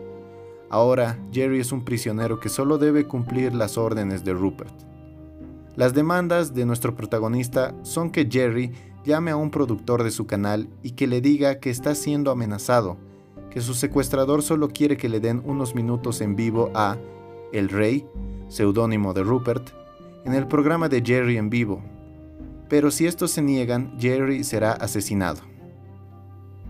Ahora, 0.70 1.20
Jerry 1.32 1.60
es 1.60 1.72
un 1.72 1.84
prisionero 1.84 2.40
que 2.40 2.50
solo 2.50 2.78
debe 2.78 3.08
cumplir 3.08 3.54
las 3.54 3.78
órdenes 3.78 4.24
de 4.24 4.34
Rupert. 4.34 4.74
Las 5.76 5.94
demandas 5.94 6.54
de 6.54 6.66
nuestro 6.66 6.96
protagonista 6.96 7.76
son 7.84 8.10
que 8.10 8.28
Jerry 8.32 8.72
llame 9.04 9.32
a 9.32 9.36
un 9.36 9.52
productor 9.52 10.04
de 10.04 10.12
su 10.12 10.26
canal 10.26 10.70
y 10.82 10.92
que 10.92 11.08
le 11.08 11.22
diga 11.22 11.60
que 11.60 11.70
está 11.70 11.96
siendo 11.96 12.32
amenazado, 12.32 12.98
que 13.50 13.62
su 13.62 13.74
secuestrador 13.74 14.42
solo 14.42 14.70
quiere 14.70 14.98
que 14.98 15.10
le 15.10 15.20
den 15.20 15.42
unos 15.46 15.76
minutos 15.76 16.22
en 16.22 16.36
vivo 16.36 16.72
a 16.74 16.98
El 17.52 17.70
Rey, 17.70 18.06
seudónimo 18.48 19.14
de 19.14 19.24
Rupert, 19.24 19.70
en 20.26 20.34
el 20.34 20.48
programa 20.48 20.90
de 20.90 21.02
Jerry 21.06 21.38
en 21.38 21.50
vivo. 21.50 21.84
Pero 22.70 22.92
si 22.92 23.06
estos 23.06 23.32
se 23.32 23.42
niegan, 23.42 23.98
Jerry 24.00 24.44
será 24.44 24.72
asesinado. 24.72 25.42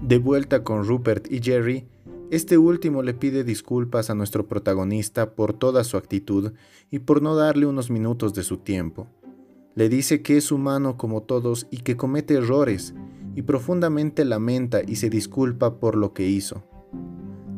De 0.01 0.17
vuelta 0.17 0.63
con 0.63 0.83
Rupert 0.83 1.31
y 1.31 1.41
Jerry, 1.41 1.87
este 2.31 2.57
último 2.57 3.03
le 3.03 3.13
pide 3.13 3.43
disculpas 3.43 4.09
a 4.09 4.15
nuestro 4.15 4.47
protagonista 4.47 5.35
por 5.35 5.53
toda 5.53 5.83
su 5.83 5.95
actitud 5.95 6.53
y 6.91 6.99
por 6.99 7.21
no 7.21 7.35
darle 7.35 7.65
unos 7.65 7.89
minutos 7.89 8.33
de 8.33 8.43
su 8.43 8.57
tiempo. 8.57 9.07
Le 9.75 9.89
dice 9.89 10.21
que 10.21 10.37
es 10.37 10.51
humano 10.51 10.97
como 10.97 11.21
todos 11.21 11.67
y 11.69 11.77
que 11.77 11.95
comete 11.95 12.35
errores, 12.35 12.93
y 13.35 13.41
profundamente 13.41 14.25
lamenta 14.25 14.81
y 14.85 14.95
se 14.95 15.09
disculpa 15.09 15.79
por 15.79 15.95
lo 15.95 16.13
que 16.13 16.27
hizo. 16.27 16.63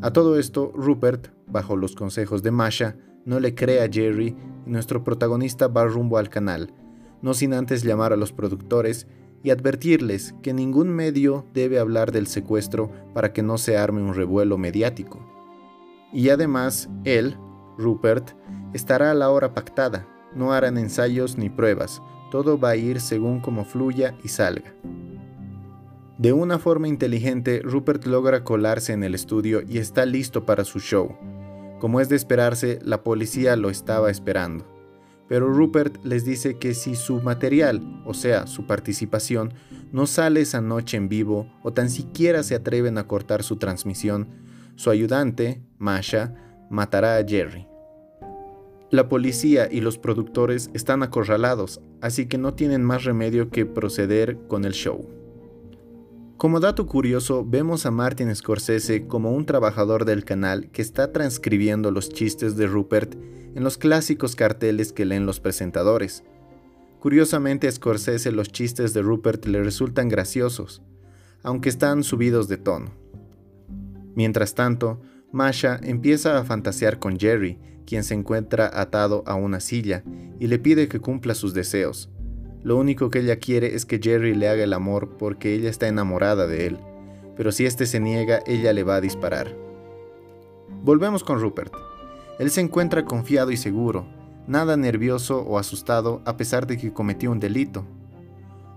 A 0.02 0.12
todo 0.12 0.38
esto, 0.38 0.72
Rupert, 0.76 1.30
bajo 1.48 1.76
los 1.76 1.96
consejos 1.96 2.44
de 2.44 2.52
Masha, 2.52 2.98
no 3.28 3.42
le 3.42 3.54
cree 3.54 3.84
a 3.84 3.92
Jerry 3.92 4.36
y 4.66 4.70
nuestro 4.70 5.04
protagonista 5.04 5.68
va 5.68 5.86
rumbo 5.86 6.18
al 6.18 6.30
canal, 6.30 6.74
no 7.22 7.34
sin 7.34 7.54
antes 7.54 7.84
llamar 7.84 8.14
a 8.14 8.16
los 8.16 8.32
productores 8.32 9.06
y 9.44 9.50
advertirles 9.50 10.34
que 10.42 10.54
ningún 10.54 10.88
medio 10.88 11.46
debe 11.54 11.78
hablar 11.78 12.14
del 12.14 12.28
secuestro 12.28 12.90
para 13.14 13.34
que 13.34 13.44
no 13.44 13.58
se 13.58 13.78
arme 13.78 14.02
un 14.02 14.14
revuelo 14.14 14.58
mediático. 14.58 15.20
Y 16.14 16.30
además, 16.30 16.90
él, 17.04 17.36
Rupert, 17.78 18.32
estará 18.74 19.12
a 19.12 19.14
la 19.14 19.30
hora 19.30 19.54
pactada, 19.54 20.08
no 20.34 20.54
harán 20.54 20.78
ensayos 20.78 21.38
ni 21.38 21.50
pruebas, 21.50 22.02
todo 22.32 22.58
va 22.58 22.70
a 22.70 22.76
ir 22.78 23.02
según 23.02 23.42
como 23.42 23.66
fluya 23.66 24.16
y 24.24 24.30
salga. 24.30 24.74
De 26.18 26.32
una 26.32 26.60
forma 26.60 26.88
inteligente, 26.88 27.60
Rupert 27.62 28.06
logra 28.06 28.46
colarse 28.46 28.94
en 28.94 29.04
el 29.04 29.16
estudio 29.16 29.62
y 29.68 29.80
está 29.80 30.06
listo 30.06 30.46
para 30.46 30.64
su 30.64 30.80
show. 30.80 31.16
Como 31.80 32.02
es 32.02 32.10
de 32.10 32.16
esperarse, 32.16 32.80
la 32.84 33.04
policía 33.04 33.56
lo 33.56 33.70
estaba 33.70 34.10
esperando. 34.10 34.66
Pero 35.28 35.52
Rupert 35.52 36.04
les 36.04 36.26
dice 36.26 36.58
que 36.58 36.74
si 36.74 36.96
su 36.96 37.22
material, 37.22 38.02
o 38.06 38.14
sea, 38.14 38.48
su 38.48 38.66
participación, 38.66 39.54
no 39.92 40.08
sale 40.08 40.42
esa 40.42 40.62
noche 40.62 40.98
en 40.98 41.10
vivo 41.10 41.52
o 41.64 41.74
tan 41.74 41.90
siquiera 41.90 42.44
se 42.44 42.56
atreven 42.56 42.98
a 42.98 43.08
cortar 43.08 43.44
su 43.44 43.58
transmisión, 43.58 44.30
su 44.76 44.90
ayudante, 44.90 45.62
Masha, 45.78 46.34
matará 46.70 47.18
a 47.18 47.26
Jerry. 47.26 47.68
La 48.90 49.10
policía 49.10 49.68
y 49.70 49.82
los 49.82 49.98
productores 49.98 50.70
están 50.74 51.04
acorralados, 51.04 51.82
así 52.00 52.28
que 52.28 52.38
no 52.38 52.54
tienen 52.54 52.84
más 52.84 53.04
remedio 53.04 53.50
que 53.50 53.66
proceder 53.66 54.38
con 54.48 54.64
el 54.64 54.72
show. 54.72 55.10
Como 56.38 56.60
dato 56.60 56.86
curioso, 56.86 57.44
vemos 57.44 57.88
a 57.88 57.92
Martin 57.92 58.34
Scorsese 58.36 59.08
como 59.08 59.32
un 59.32 59.48
trabajador 59.48 60.06
del 60.06 60.24
canal 60.24 60.70
que 60.70 60.84
está 60.84 61.12
transcribiendo 61.12 61.90
los 61.90 62.10
chistes 62.10 62.56
de 62.56 62.68
Rupert 62.68 63.16
en 63.56 63.64
los 63.64 63.80
clásicos 63.80 64.36
carteles 64.36 64.94
que 64.94 65.06
leen 65.06 65.26
los 65.26 65.40
presentadores. 65.40 66.24
Curiosamente 67.00 67.68
a 67.68 67.72
Scorsese 67.72 68.32
los 68.32 68.52
chistes 68.52 68.94
de 68.94 69.02
Rupert 69.02 69.46
le 69.48 69.64
resultan 69.64 70.10
graciosos, 70.10 70.84
aunque 71.42 71.70
están 71.70 72.04
subidos 72.04 72.48
de 72.48 72.58
tono. 72.58 72.92
Mientras 74.14 74.54
tanto, 74.54 75.02
Masha 75.32 75.80
empieza 75.82 76.38
a 76.38 76.44
fantasear 76.44 77.00
con 77.00 77.18
Jerry, 77.18 77.58
quien 77.88 78.04
se 78.04 78.14
encuentra 78.14 78.70
atado 78.80 79.24
a 79.26 79.34
una 79.34 79.60
silla, 79.60 80.04
y 80.40 80.46
le 80.46 80.60
pide 80.60 80.88
que 80.88 81.00
cumpla 81.00 81.34
sus 81.34 81.56
deseos. 81.56 82.12
Lo 82.68 82.76
único 82.76 83.10
que 83.10 83.20
ella 83.20 83.38
quiere 83.38 83.76
es 83.76 83.86
que 83.86 83.98
Jerry 83.98 84.36
le 84.36 84.50
haga 84.50 84.62
el 84.62 84.74
amor 84.74 85.16
porque 85.18 85.54
ella 85.54 85.70
está 85.70 85.88
enamorada 85.88 86.48
de 86.48 86.68
él, 86.68 86.78
pero 87.38 87.54
si 87.54 87.66
éste 87.66 87.86
se 87.86 88.02
niega, 88.02 88.42
ella 88.46 88.74
le 88.74 88.84
va 88.84 88.96
a 88.96 89.00
disparar. 89.00 89.56
Volvemos 90.84 91.24
con 91.24 91.40
Rupert. 91.40 91.74
Él 92.40 92.52
se 92.52 92.60
encuentra 92.60 93.06
confiado 93.06 93.52
y 93.52 93.56
seguro, 93.56 94.06
nada 94.48 94.76
nervioso 94.76 95.44
o 95.44 95.58
asustado 95.58 96.22
a 96.26 96.36
pesar 96.36 96.68
de 96.68 96.78
que 96.78 96.92
cometió 96.92 97.32
un 97.32 97.40
delito. 97.40 97.86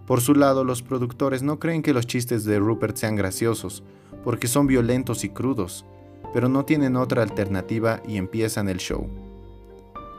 Por 0.07 0.20
su 0.20 0.37
lado, 0.37 0.62
los 0.62 0.83
productores 0.83 1.42
no 1.42 1.59
creen 1.59 1.83
que 1.83 1.92
los 1.92 2.07
chistes 2.07 2.44
de 2.44 2.61
Rupert 2.61 2.96
sean 2.96 3.16
graciosos, 3.16 3.83
porque 4.22 4.46
son 4.46 4.68
violentos 4.68 5.24
y 5.24 5.31
crudos, 5.31 5.85
pero 6.33 6.48
no 6.48 6.64
tienen 6.64 6.94
otra 6.94 7.24
alternativa 7.24 8.00
y 8.07 8.18
empiezan 8.18 8.68
el 8.68 8.79
show. 8.79 9.09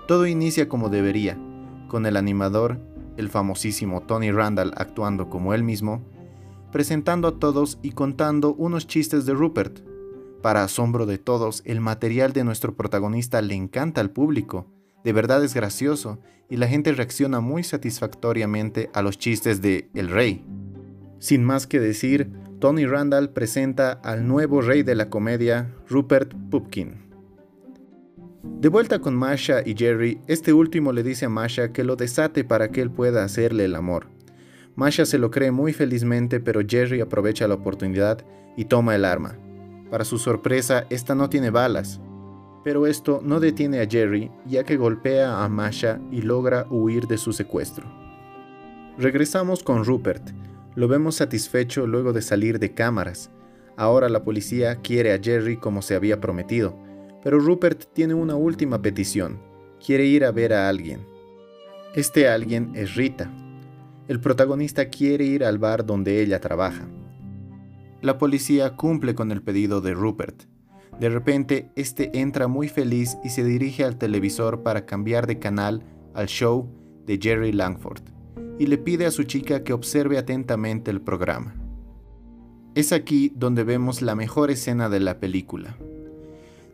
Todo 0.09 0.27
inicia 0.27 0.67
como 0.67 0.89
debería, 0.89 1.37
con 1.87 2.05
el 2.05 2.17
animador, 2.17 2.90
el 3.21 3.29
famosísimo 3.29 4.01
Tony 4.01 4.31
Randall 4.31 4.73
actuando 4.75 5.29
como 5.29 5.53
él 5.53 5.63
mismo, 5.63 6.01
presentando 6.71 7.29
a 7.29 7.39
todos 7.39 7.79
y 7.81 7.91
contando 7.91 8.53
unos 8.53 8.87
chistes 8.87 9.25
de 9.25 9.33
Rupert, 9.33 9.79
para 10.41 10.63
asombro 10.63 11.05
de 11.05 11.19
todos, 11.19 11.61
el 11.65 11.81
material 11.81 12.33
de 12.33 12.43
nuestro 12.43 12.75
protagonista 12.75 13.41
le 13.41 13.53
encanta 13.53 14.01
al 14.01 14.09
público, 14.09 14.65
de 15.03 15.13
verdad 15.13 15.43
es 15.43 15.53
gracioso 15.53 16.19
y 16.49 16.57
la 16.57 16.67
gente 16.67 16.91
reacciona 16.91 17.39
muy 17.39 17.63
satisfactoriamente 17.63 18.89
a 18.93 19.01
los 19.01 19.17
chistes 19.17 19.61
de 19.61 19.89
El 19.93 20.09
Rey. 20.09 20.43
Sin 21.19 21.43
más 21.43 21.67
que 21.67 21.79
decir, 21.79 22.31
Tony 22.59 22.85
Randall 22.85 23.29
presenta 23.29 23.91
al 23.91 24.27
nuevo 24.27 24.61
rey 24.61 24.83
de 24.83 24.95
la 24.95 25.09
comedia, 25.09 25.73
Rupert 25.87 26.33
Pupkin. 26.49 27.10
De 28.43 28.69
vuelta 28.69 28.99
con 28.99 29.15
Masha 29.15 29.61
y 29.63 29.75
Jerry, 29.77 30.19
este 30.25 30.51
último 30.51 30.93
le 30.93 31.03
dice 31.03 31.25
a 31.25 31.29
Masha 31.29 31.71
que 31.71 31.83
lo 31.83 31.95
desate 31.95 32.43
para 32.43 32.71
que 32.71 32.81
él 32.81 32.89
pueda 32.89 33.23
hacerle 33.23 33.65
el 33.65 33.75
amor. 33.75 34.07
Masha 34.75 35.05
se 35.05 35.19
lo 35.19 35.29
cree 35.29 35.51
muy 35.51 35.73
felizmente, 35.73 36.39
pero 36.39 36.61
Jerry 36.67 37.01
aprovecha 37.01 37.47
la 37.47 37.53
oportunidad 37.53 38.25
y 38.57 38.65
toma 38.65 38.95
el 38.95 39.05
arma. 39.05 39.37
Para 39.91 40.05
su 40.05 40.17
sorpresa, 40.17 40.87
esta 40.89 41.13
no 41.13 41.29
tiene 41.29 41.51
balas. 41.51 42.01
Pero 42.63 42.87
esto 42.87 43.21
no 43.23 43.39
detiene 43.39 43.79
a 43.79 43.87
Jerry, 43.87 44.31
ya 44.47 44.63
que 44.63 44.77
golpea 44.77 45.43
a 45.43 45.49
Masha 45.49 45.99
y 46.11 46.23
logra 46.23 46.65
huir 46.69 47.05
de 47.05 47.19
su 47.19 47.33
secuestro. 47.33 47.85
Regresamos 48.97 49.61
con 49.61 49.85
Rupert. 49.85 50.31
Lo 50.73 50.87
vemos 50.87 51.15
satisfecho 51.15 51.85
luego 51.85 52.11
de 52.11 52.23
salir 52.23 52.57
de 52.57 52.73
cámaras. 52.73 53.29
Ahora 53.77 54.09
la 54.09 54.23
policía 54.23 54.77
quiere 54.77 55.13
a 55.13 55.19
Jerry 55.21 55.57
como 55.57 55.81
se 55.81 55.95
había 55.95 56.21
prometido, 56.21 56.75
pero 57.23 57.39
Rupert 57.39 57.93
tiene 57.93 58.13
una 58.13 58.35
última 58.35 58.81
petición. 58.81 59.39
Quiere 59.85 60.05
ir 60.05 60.25
a 60.25 60.31
ver 60.31 60.53
a 60.53 60.69
alguien. 60.69 61.05
Este 61.95 62.27
alguien 62.27 62.71
es 62.75 62.95
Rita. 62.95 63.31
El 64.07 64.19
protagonista 64.19 64.89
quiere 64.89 65.25
ir 65.25 65.43
al 65.43 65.57
bar 65.57 65.85
donde 65.85 66.21
ella 66.21 66.39
trabaja. 66.39 66.87
La 68.01 68.17
policía 68.17 68.75
cumple 68.75 69.15
con 69.15 69.31
el 69.31 69.41
pedido 69.41 69.81
de 69.81 69.93
Rupert. 69.93 70.43
De 70.99 71.09
repente, 71.09 71.71
este 71.75 72.19
entra 72.19 72.47
muy 72.47 72.67
feliz 72.67 73.17
y 73.23 73.29
se 73.29 73.43
dirige 73.43 73.83
al 73.83 73.97
televisor 73.97 74.63
para 74.63 74.85
cambiar 74.85 75.27
de 75.27 75.39
canal 75.39 75.83
al 76.13 76.27
show 76.27 76.69
de 77.05 77.19
Jerry 77.21 77.51
Langford 77.51 78.01
y 78.61 78.67
le 78.67 78.77
pide 78.77 79.05
a 79.05 79.11
su 79.11 79.23
chica 79.23 79.63
que 79.63 79.73
observe 79.73 80.17
atentamente 80.17 80.91
el 80.91 81.01
programa. 81.01 81.55
Es 82.75 82.91
aquí 82.91 83.33
donde 83.35 83.63
vemos 83.63 84.01
la 84.01 84.15
mejor 84.15 84.51
escena 84.51 84.87
de 84.87 84.99
la 84.99 85.19
película. 85.19 85.77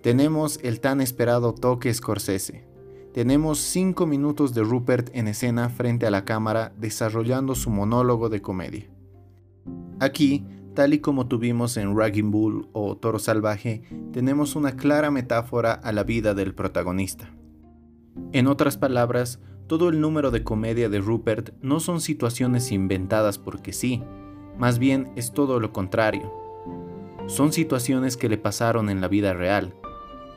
Tenemos 0.01 0.59
el 0.63 0.79
tan 0.79 1.01
esperado 1.01 1.53
toque 1.53 1.93
Scorsese. 1.93 2.67
Tenemos 3.13 3.59
cinco 3.59 4.05
minutos 4.05 4.53
de 4.53 4.61
Rupert 4.63 5.09
en 5.13 5.27
escena 5.27 5.69
frente 5.69 6.05
a 6.05 6.11
la 6.11 6.25
cámara 6.25 6.73
desarrollando 6.77 7.55
su 7.55 7.69
monólogo 7.69 8.29
de 8.29 8.41
comedia. 8.41 8.89
Aquí 9.99 10.45
Tal 10.77 10.93
y 10.93 10.99
como 10.99 11.25
tuvimos 11.25 11.75
en 11.75 11.97
Ragging 11.97 12.29
Bull 12.29 12.69
o 12.71 12.95
Toro 12.95 13.17
Salvaje, 13.17 13.81
tenemos 14.13 14.55
una 14.55 14.73
clara 14.75 15.09
metáfora 15.09 15.73
a 15.73 15.91
la 15.91 16.03
vida 16.03 16.35
del 16.35 16.53
protagonista. 16.53 17.33
En 18.31 18.45
otras 18.45 18.77
palabras, 18.77 19.39
todo 19.65 19.89
el 19.89 19.99
número 19.99 20.29
de 20.29 20.43
comedia 20.43 20.87
de 20.87 20.99
Rupert 20.99 21.49
no 21.63 21.79
son 21.79 21.99
situaciones 21.99 22.71
inventadas 22.71 23.39
porque 23.39 23.73
sí, 23.73 24.03
más 24.59 24.77
bien 24.77 25.11
es 25.15 25.33
todo 25.33 25.59
lo 25.59 25.73
contrario. 25.73 26.31
Son 27.25 27.53
situaciones 27.53 28.15
que 28.15 28.29
le 28.29 28.37
pasaron 28.37 28.91
en 28.91 29.01
la 29.01 29.07
vida 29.07 29.33
real. 29.33 29.73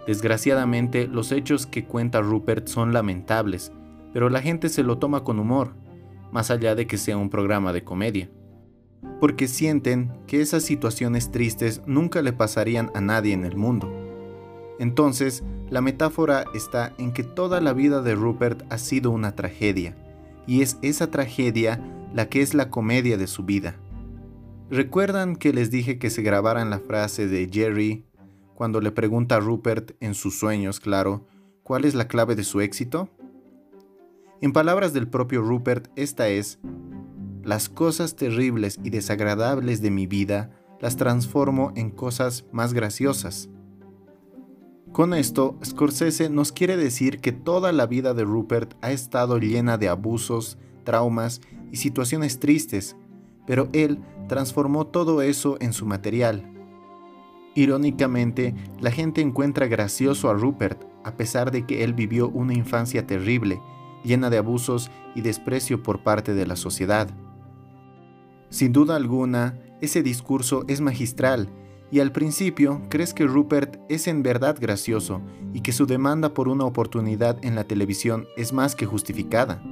Desgraciadamente, 0.06 1.06
los 1.06 1.32
hechos 1.32 1.66
que 1.66 1.84
cuenta 1.84 2.20
Rupert 2.20 2.68
son 2.68 2.92
lamentables, 2.92 3.72
pero 4.12 4.28
la 4.28 4.42
gente 4.42 4.68
se 4.68 4.82
lo 4.82 4.98
toma 4.98 5.24
con 5.24 5.38
humor, 5.38 5.74
más 6.32 6.50
allá 6.50 6.74
de 6.74 6.86
que 6.86 6.98
sea 6.98 7.16
un 7.16 7.30
programa 7.30 7.72
de 7.72 7.84
comedia 7.84 8.30
porque 9.20 9.48
sienten 9.48 10.10
que 10.26 10.40
esas 10.40 10.64
situaciones 10.64 11.30
tristes 11.30 11.82
nunca 11.86 12.22
le 12.22 12.32
pasarían 12.32 12.90
a 12.94 13.00
nadie 13.00 13.34
en 13.34 13.44
el 13.44 13.56
mundo. 13.56 13.92
Entonces, 14.78 15.44
la 15.68 15.82
metáfora 15.82 16.44
está 16.54 16.92
en 16.98 17.12
que 17.12 17.22
toda 17.22 17.60
la 17.60 17.74
vida 17.74 18.02
de 18.02 18.14
Rupert 18.14 18.62
ha 18.70 18.78
sido 18.78 19.10
una 19.10 19.36
tragedia, 19.36 19.94
y 20.46 20.62
es 20.62 20.78
esa 20.82 21.10
tragedia 21.10 21.80
la 22.14 22.28
que 22.28 22.40
es 22.40 22.54
la 22.54 22.70
comedia 22.70 23.18
de 23.18 23.26
su 23.26 23.44
vida. 23.44 23.76
¿Recuerdan 24.70 25.36
que 25.36 25.52
les 25.52 25.70
dije 25.70 25.98
que 25.98 26.10
se 26.10 26.22
grabaran 26.22 26.70
la 26.70 26.78
frase 26.78 27.26
de 27.26 27.48
Jerry 27.52 28.04
cuando 28.60 28.82
le 28.82 28.92
pregunta 28.92 29.36
a 29.36 29.40
Rupert 29.40 29.92
en 30.00 30.12
sus 30.12 30.38
sueños, 30.38 30.80
claro, 30.80 31.26
cuál 31.62 31.86
es 31.86 31.94
la 31.94 32.08
clave 32.08 32.36
de 32.36 32.44
su 32.44 32.60
éxito? 32.60 33.08
En 34.42 34.52
palabras 34.52 34.92
del 34.92 35.08
propio 35.08 35.40
Rupert, 35.40 35.88
esta 35.96 36.28
es, 36.28 36.58
las 37.42 37.70
cosas 37.70 38.16
terribles 38.16 38.78
y 38.84 38.90
desagradables 38.90 39.80
de 39.80 39.90
mi 39.90 40.06
vida 40.06 40.50
las 40.78 40.96
transformo 40.96 41.72
en 41.74 41.90
cosas 41.90 42.44
más 42.52 42.74
graciosas. 42.74 43.48
Con 44.92 45.14
esto, 45.14 45.58
Scorsese 45.64 46.28
nos 46.28 46.52
quiere 46.52 46.76
decir 46.76 47.20
que 47.20 47.32
toda 47.32 47.72
la 47.72 47.86
vida 47.86 48.12
de 48.12 48.24
Rupert 48.24 48.74
ha 48.82 48.92
estado 48.92 49.38
llena 49.38 49.78
de 49.78 49.88
abusos, 49.88 50.58
traumas 50.84 51.40
y 51.72 51.76
situaciones 51.76 52.40
tristes, 52.40 52.94
pero 53.46 53.70
él 53.72 54.02
transformó 54.28 54.86
todo 54.86 55.22
eso 55.22 55.56
en 55.60 55.72
su 55.72 55.86
material. 55.86 56.59
Irónicamente, 57.54 58.54
la 58.80 58.90
gente 58.90 59.20
encuentra 59.20 59.66
gracioso 59.66 60.30
a 60.30 60.34
Rupert 60.34 60.84
a 61.04 61.16
pesar 61.16 61.50
de 61.50 61.66
que 61.66 61.82
él 61.84 61.94
vivió 61.94 62.28
una 62.28 62.54
infancia 62.54 63.06
terrible, 63.06 63.60
llena 64.04 64.30
de 64.30 64.38
abusos 64.38 64.90
y 65.14 65.22
desprecio 65.22 65.82
por 65.82 66.02
parte 66.02 66.34
de 66.34 66.46
la 66.46 66.56
sociedad. 66.56 67.08
Sin 68.50 68.72
duda 68.72 68.96
alguna, 68.96 69.58
ese 69.80 70.02
discurso 70.02 70.64
es 70.68 70.80
magistral 70.80 71.48
y 71.90 72.00
al 72.00 72.12
principio 72.12 72.82
crees 72.88 73.14
que 73.14 73.24
Rupert 73.26 73.78
es 73.88 74.06
en 74.06 74.22
verdad 74.22 74.56
gracioso 74.60 75.20
y 75.52 75.60
que 75.60 75.72
su 75.72 75.86
demanda 75.86 76.34
por 76.34 76.48
una 76.48 76.64
oportunidad 76.64 77.38
en 77.44 77.54
la 77.54 77.64
televisión 77.64 78.26
es 78.36 78.52
más 78.52 78.76
que 78.76 78.86
justificada. 78.86 79.62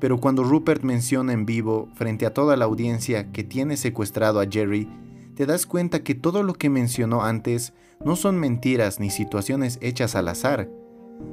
Pero 0.00 0.18
cuando 0.18 0.42
Rupert 0.42 0.82
menciona 0.82 1.32
en 1.32 1.46
vivo, 1.46 1.88
frente 1.94 2.26
a 2.26 2.34
toda 2.34 2.56
la 2.56 2.64
audiencia, 2.64 3.30
que 3.30 3.44
tiene 3.44 3.76
secuestrado 3.76 4.40
a 4.40 4.46
Jerry, 4.50 4.88
te 5.34 5.46
das 5.46 5.66
cuenta 5.66 6.02
que 6.02 6.14
todo 6.14 6.42
lo 6.42 6.54
que 6.54 6.70
mencionó 6.70 7.22
antes 7.22 7.72
no 8.04 8.16
son 8.16 8.38
mentiras 8.38 9.00
ni 9.00 9.10
situaciones 9.10 9.78
hechas 9.80 10.14
al 10.14 10.28
azar, 10.28 10.68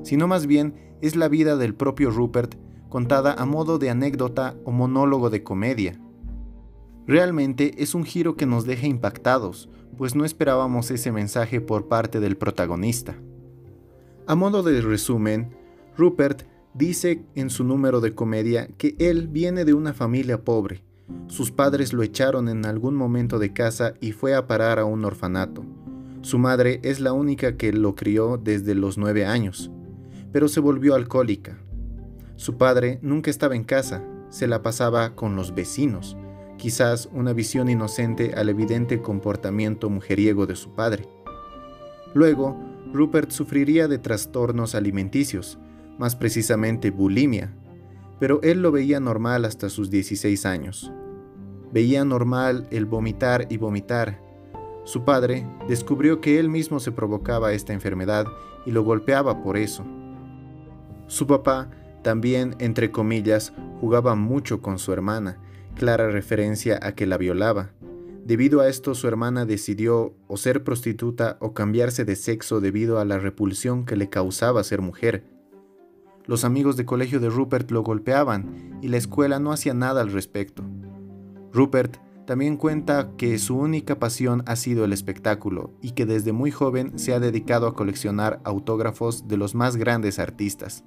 sino 0.03 0.27
más 0.27 0.47
bien 0.47 0.75
es 1.01 1.15
la 1.15 1.27
vida 1.27 1.55
del 1.57 1.73
propio 1.73 2.11
Rupert 2.11 2.55
contada 2.89 3.33
a 3.33 3.45
modo 3.45 3.77
de 3.77 3.89
anécdota 3.89 4.55
o 4.65 4.71
monólogo 4.71 5.29
de 5.29 5.43
comedia. 5.43 5.99
Realmente 7.07 7.81
es 7.81 7.95
un 7.95 8.03
giro 8.03 8.35
que 8.35 8.45
nos 8.45 8.65
deja 8.65 8.87
impactados, 8.87 9.69
pues 9.97 10.15
no 10.15 10.25
esperábamos 10.25 10.91
ese 10.91 11.11
mensaje 11.11 11.61
por 11.61 11.87
parte 11.87 12.19
del 12.19 12.37
protagonista. 12.37 13.15
A 14.27 14.35
modo 14.35 14.61
de 14.63 14.81
resumen, 14.81 15.55
Rupert 15.97 16.43
dice 16.73 17.23
en 17.35 17.49
su 17.49 17.63
número 17.63 17.99
de 17.99 18.13
comedia 18.13 18.67
que 18.77 18.95
él 18.99 19.27
viene 19.27 19.65
de 19.65 19.73
una 19.73 19.93
familia 19.93 20.43
pobre. 20.43 20.83
Sus 21.27 21.51
padres 21.51 21.93
lo 21.93 22.03
echaron 22.03 22.49
en 22.49 22.65
algún 22.65 22.95
momento 22.95 23.39
de 23.39 23.53
casa 23.53 23.93
y 24.01 24.11
fue 24.11 24.35
a 24.35 24.47
parar 24.47 24.79
a 24.79 24.85
un 24.85 25.05
orfanato. 25.05 25.65
Su 26.21 26.37
madre 26.37 26.79
es 26.83 26.99
la 26.99 27.13
única 27.13 27.55
que 27.57 27.71
lo 27.71 27.95
crió 27.95 28.37
desde 28.37 28.75
los 28.75 28.97
nueve 28.97 29.25
años, 29.25 29.71
pero 30.31 30.47
se 30.47 30.59
volvió 30.59 30.95
alcohólica. 30.95 31.57
Su 32.35 32.57
padre 32.57 32.99
nunca 33.01 33.29
estaba 33.29 33.55
en 33.55 33.63
casa, 33.63 34.03
se 34.29 34.47
la 34.47 34.61
pasaba 34.61 35.15
con 35.15 35.35
los 35.35 35.53
vecinos 35.53 36.17
quizás 36.59 37.09
una 37.11 37.33
visión 37.33 37.69
inocente 37.69 38.33
al 38.35 38.49
evidente 38.49 39.01
comportamiento 39.01 39.89
mujeriego 39.89 40.45
de 40.45 40.55
su 40.55 40.75
padre. 40.75 41.07
Luego, 42.13 42.55
Rupert 42.93 43.31
sufriría 43.31 43.87
de 43.87 43.97
trastornos 43.97 44.75
alimenticios, 44.75 45.57
más 45.97 46.15
precisamente 46.15 46.91
bulimia, 46.91 47.55
pero 48.19 48.41
él 48.43 48.61
lo 48.61 48.71
veía 48.71 48.99
normal 48.99 49.45
hasta 49.45 49.69
sus 49.69 49.89
16 49.89 50.45
años. 50.45 50.91
Veía 51.71 52.03
normal 52.03 52.67
el 52.71 52.85
vomitar 52.85 53.47
y 53.49 53.57
vomitar. 53.57 54.21
Su 54.83 55.05
padre 55.05 55.47
descubrió 55.67 56.19
que 56.19 56.39
él 56.39 56.49
mismo 56.49 56.79
se 56.79 56.91
provocaba 56.91 57.53
esta 57.53 57.73
enfermedad 57.73 58.25
y 58.65 58.71
lo 58.71 58.83
golpeaba 58.83 59.43
por 59.43 59.57
eso. 59.57 59.85
Su 61.07 61.27
papá 61.27 61.69
también, 62.03 62.55
entre 62.59 62.91
comillas, 62.91 63.53
jugaba 63.79 64.15
mucho 64.15 64.61
con 64.61 64.79
su 64.79 64.93
hermana 64.93 65.37
clara 65.79 66.09
referencia 66.09 66.77
a 66.81 66.93
que 66.93 67.07
la 67.07 67.17
violaba. 67.17 67.71
Debido 68.25 68.59
a 68.59 68.67
esto 68.67 68.93
su 68.93 69.07
hermana 69.07 69.45
decidió 69.45 70.13
o 70.27 70.37
ser 70.37 70.63
prostituta 70.63 71.37
o 71.39 71.53
cambiarse 71.53 72.05
de 72.05 72.15
sexo 72.15 72.59
debido 72.59 72.99
a 72.99 73.05
la 73.05 73.17
repulsión 73.17 73.85
que 73.85 73.95
le 73.95 74.09
causaba 74.09 74.63
ser 74.63 74.81
mujer. 74.81 75.23
Los 76.29 76.43
amigos 76.43 76.77
de 76.77 76.85
colegio 76.85 77.19
de 77.19 77.27
Rupert 77.27 77.71
lo 77.71 77.81
golpeaban 77.81 78.77
y 78.83 78.89
la 78.89 78.97
escuela 78.97 79.39
no 79.39 79.51
hacía 79.51 79.73
nada 79.73 80.01
al 80.01 80.11
respecto. 80.11 80.63
Rupert 81.51 81.97
también 82.27 82.55
cuenta 82.55 83.13
que 83.17 83.39
su 83.39 83.57
única 83.57 83.97
pasión 83.97 84.43
ha 84.45 84.55
sido 84.55 84.85
el 84.85 84.93
espectáculo 84.93 85.73
y 85.81 85.93
que 85.93 86.05
desde 86.05 86.31
muy 86.31 86.51
joven 86.51 86.99
se 86.99 87.15
ha 87.15 87.19
dedicado 87.19 87.65
a 87.65 87.73
coleccionar 87.73 88.41
autógrafos 88.43 89.27
de 89.27 89.37
los 89.37 89.55
más 89.55 89.75
grandes 89.75 90.19
artistas. 90.19 90.83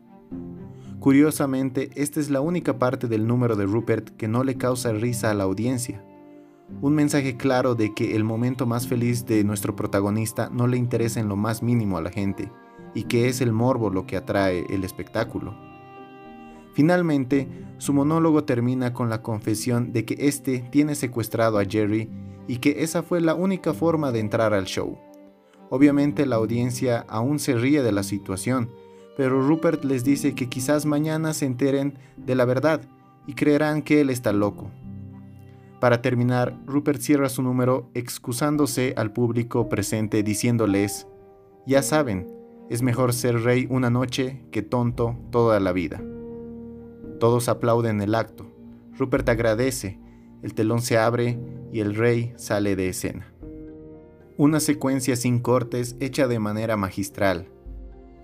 Curiosamente, 1.01 1.91
esta 1.97 2.21
es 2.21 2.31
la 2.31 2.41
única 2.41 2.79
parte 2.79 3.09
del 3.09 3.27
número 3.27 3.57
de 3.57 3.67
Rupert 3.67 4.11
que 4.11 4.29
no 4.29 4.45
le 4.45 4.57
causa 4.57 4.93
risa 4.93 5.33
a 5.33 5.35
la 5.35 5.43
audiencia. 5.43 6.05
Un 6.81 6.95
mensaje 6.95 7.37
claro 7.37 7.75
de 7.75 7.93
que 7.95 8.15
el 8.15 8.23
momento 8.23 8.65
más 8.65 8.87
feliz 8.87 9.27
de 9.27 9.43
nuestro 9.43 9.75
protagonista 9.75 10.51
no 10.53 10.69
le 10.69 10.77
interesa 10.77 11.19
en 11.19 11.29
lo 11.29 11.35
más 11.35 11.65
mínimo 11.65 11.99
a 11.99 12.03
la 12.03 12.11
gente, 12.11 12.53
y 12.95 13.05
que 13.05 13.29
es 13.29 13.41
el 13.41 13.53
morbo 13.53 13.91
lo 13.91 14.07
que 14.07 14.17
atrae 14.17 14.67
el 14.69 14.85
espectáculo. 14.85 15.55
Finalmente, 16.75 17.49
su 17.79 17.93
monólogo 17.93 18.45
termina 18.45 18.95
con 18.95 19.11
la 19.11 19.23
confesión 19.23 19.93
de 19.93 20.05
que 20.05 20.17
éste 20.27 20.61
tiene 20.71 20.95
secuestrado 20.95 21.59
a 21.59 21.65
Jerry 21.65 22.09
y 22.49 22.59
que 22.59 22.83
esa 22.83 23.03
fue 23.03 23.21
la 23.21 23.35
única 23.35 23.75
forma 23.75 24.11
de 24.11 24.21
entrar 24.21 24.55
al 24.55 24.65
show. 24.65 24.99
Obviamente 25.71 26.27
la 26.27 26.37
audiencia 26.37 27.05
aún 27.09 27.39
se 27.39 27.55
ríe 27.55 27.83
de 27.83 27.93
la 27.93 28.03
situación, 28.03 28.71
pero 29.17 29.43
Rupert 29.43 29.85
les 29.85 30.05
dice 30.05 30.35
que 30.35 30.49
quizás 30.49 30.87
mañana 30.87 31.35
se 31.35 31.47
enteren 31.47 31.99
de 32.17 32.35
la 32.35 32.45
verdad 32.45 32.83
y 33.27 33.35
creerán 33.35 33.83
que 33.83 34.01
él 34.01 34.11
está 34.11 34.33
loco. 34.33 34.71
Para 35.81 36.01
terminar, 36.01 36.59
Rupert 36.67 37.01
cierra 37.01 37.29
su 37.29 37.43
número 37.43 37.91
excusándose 37.95 38.95
al 38.97 39.13
público 39.13 39.69
presente 39.69 40.23
diciéndoles, 40.23 41.07
ya 41.67 41.83
saben, 41.83 42.27
es 42.71 42.83
mejor 42.83 43.13
ser 43.13 43.43
rey 43.43 43.67
una 43.71 43.91
noche 43.91 44.45
que 44.51 44.63
tonto 44.63 45.19
toda 45.31 45.61
la 45.61 45.73
vida. 45.73 46.03
Todos 47.21 47.49
aplauden 47.49 48.01
el 48.01 48.15
acto. 48.15 48.47
Rupert 48.99 49.29
agradece, 49.29 49.99
el 50.43 50.55
telón 50.55 50.83
se 50.83 50.99
abre 50.99 51.39
y 51.73 51.81
el 51.81 51.95
rey 51.95 52.33
sale 52.37 52.77
de 52.77 52.89
escena. 52.89 53.33
Una 54.37 54.61
secuencia 54.61 55.17
sin 55.17 55.41
cortes 55.41 55.97
hecha 56.01 56.27
de 56.27 56.39
manera 56.39 56.77
magistral, 56.77 57.49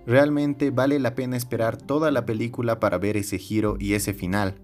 Realmente 0.09 0.71
vale 0.71 0.97
la 0.97 1.13
pena 1.13 1.37
esperar 1.37 1.77
toda 1.77 2.09
la 2.09 2.25
película 2.25 2.79
para 2.79 2.97
ver 2.97 3.15
ese 3.15 3.37
giro 3.37 3.75
y 3.79 3.93
ese 3.93 4.15
final. 4.15 4.55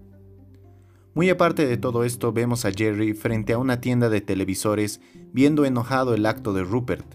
Muy 1.14 1.30
aparte 1.30 1.66
de 1.66 1.76
todo 1.76 2.02
esto, 2.02 2.32
vemos 2.32 2.64
a 2.64 2.72
Jerry 2.72 3.14
frente 3.14 3.52
a 3.52 3.58
una 3.58 3.80
tienda 3.80 4.08
de 4.08 4.20
televisores 4.20 5.00
viendo 5.32 5.64
enojado 5.64 6.14
el 6.14 6.26
acto 6.26 6.52
de 6.52 6.64
Rupert. 6.64 7.06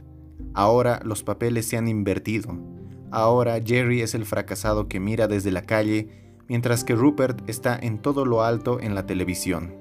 Ahora 0.54 1.02
los 1.04 1.24
papeles 1.24 1.68
se 1.68 1.78
han 1.78 1.88
invertido. 1.88 2.58
Ahora 3.12 3.60
Jerry 3.64 4.02
es 4.02 4.16
el 4.16 4.26
fracasado 4.26 4.88
que 4.88 5.00
mira 5.00 5.28
desde 5.28 5.52
la 5.52 5.64
calle, 5.64 6.10
mientras 6.48 6.84
que 6.84 6.96
Rupert 6.96 7.50
está 7.50 7.78
en 7.78 8.00
todo 8.00 8.26
lo 8.26 8.44
alto 8.44 8.80
en 8.80 8.96
la 8.96 9.06
televisión. 9.06 9.74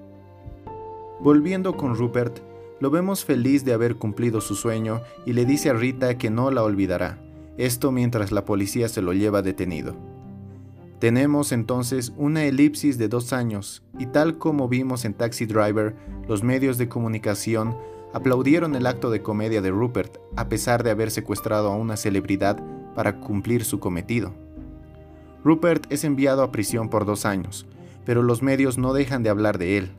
Volviendo 1.20 1.76
con 1.76 1.96
Rupert, 1.96 2.38
lo 2.80 2.90
vemos 2.90 3.24
feliz 3.24 3.64
de 3.64 3.72
haber 3.72 3.96
cumplido 3.96 4.40
su 4.40 4.54
sueño 4.54 5.02
y 5.26 5.34
le 5.34 5.44
dice 5.44 5.70
a 5.70 5.74
Rita 5.74 6.16
que 6.16 6.30
no 6.30 6.50
la 6.50 6.62
olvidará 6.62 7.18
esto 7.60 7.92
mientras 7.92 8.32
la 8.32 8.46
policía 8.46 8.88
se 8.88 9.02
lo 9.02 9.12
lleva 9.12 9.42
detenido. 9.42 9.94
Tenemos 10.98 11.52
entonces 11.52 12.12
una 12.16 12.44
elipsis 12.44 12.96
de 12.96 13.08
dos 13.08 13.34
años 13.34 13.82
y 13.98 14.06
tal 14.06 14.38
como 14.38 14.66
vimos 14.68 15.04
en 15.04 15.12
Taxi 15.12 15.44
Driver, 15.44 15.94
los 16.26 16.42
medios 16.42 16.78
de 16.78 16.88
comunicación 16.88 17.76
aplaudieron 18.12 18.74
el 18.74 18.86
acto 18.86 19.10
de 19.10 19.22
comedia 19.22 19.62
de 19.62 19.70
Rupert 19.70 20.18
a 20.36 20.48
pesar 20.48 20.82
de 20.82 20.90
haber 20.90 21.10
secuestrado 21.10 21.70
a 21.70 21.76
una 21.76 21.96
celebridad 21.96 22.62
para 22.94 23.20
cumplir 23.20 23.64
su 23.64 23.78
cometido. 23.80 24.32
Rupert 25.44 25.90
es 25.90 26.04
enviado 26.04 26.42
a 26.42 26.52
prisión 26.52 26.88
por 26.88 27.06
dos 27.06 27.24
años, 27.24 27.66
pero 28.04 28.22
los 28.22 28.42
medios 28.42 28.78
no 28.78 28.92
dejan 28.92 29.22
de 29.22 29.30
hablar 29.30 29.58
de 29.58 29.78
él. 29.78 29.92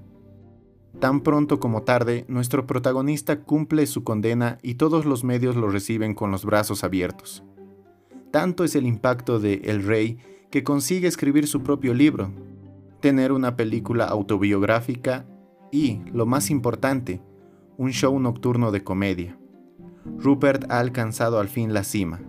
Tan 1.00 1.22
pronto 1.22 1.60
como 1.60 1.84
tarde, 1.84 2.26
nuestro 2.28 2.68
protagonista 2.68 3.42
cumple 3.42 3.88
su 3.88 4.04
condena 4.04 4.60
y 4.62 4.76
todos 4.76 5.06
los 5.06 5.24
medios 5.24 5.56
lo 5.56 5.70
reciben 5.70 6.14
con 6.14 6.32
los 6.32 6.46
brazos 6.46 6.84
abiertos. 6.84 7.44
Tanto 8.30 8.64
es 8.64 8.76
el 8.76 8.86
impacto 8.86 9.40
de 9.40 9.62
El 9.64 9.84
Rey 9.84 10.20
que 10.52 10.64
consigue 10.64 11.08
escribir 11.08 11.48
su 11.48 11.64
propio 11.64 11.94
libro, 11.94 12.32
tener 13.00 13.32
una 13.32 13.56
película 13.56 14.06
autobiográfica 14.06 15.26
y, 15.72 16.02
lo 16.14 16.26
más 16.26 16.50
importante, 16.50 17.22
un 17.78 17.92
show 17.92 18.20
nocturno 18.20 18.72
de 18.72 18.84
comedia. 18.84 19.38
Rupert 20.18 20.70
ha 20.72 20.80
alcanzado 20.80 21.40
al 21.40 21.48
fin 21.48 21.74
la 21.74 21.84
cima. 21.84 22.22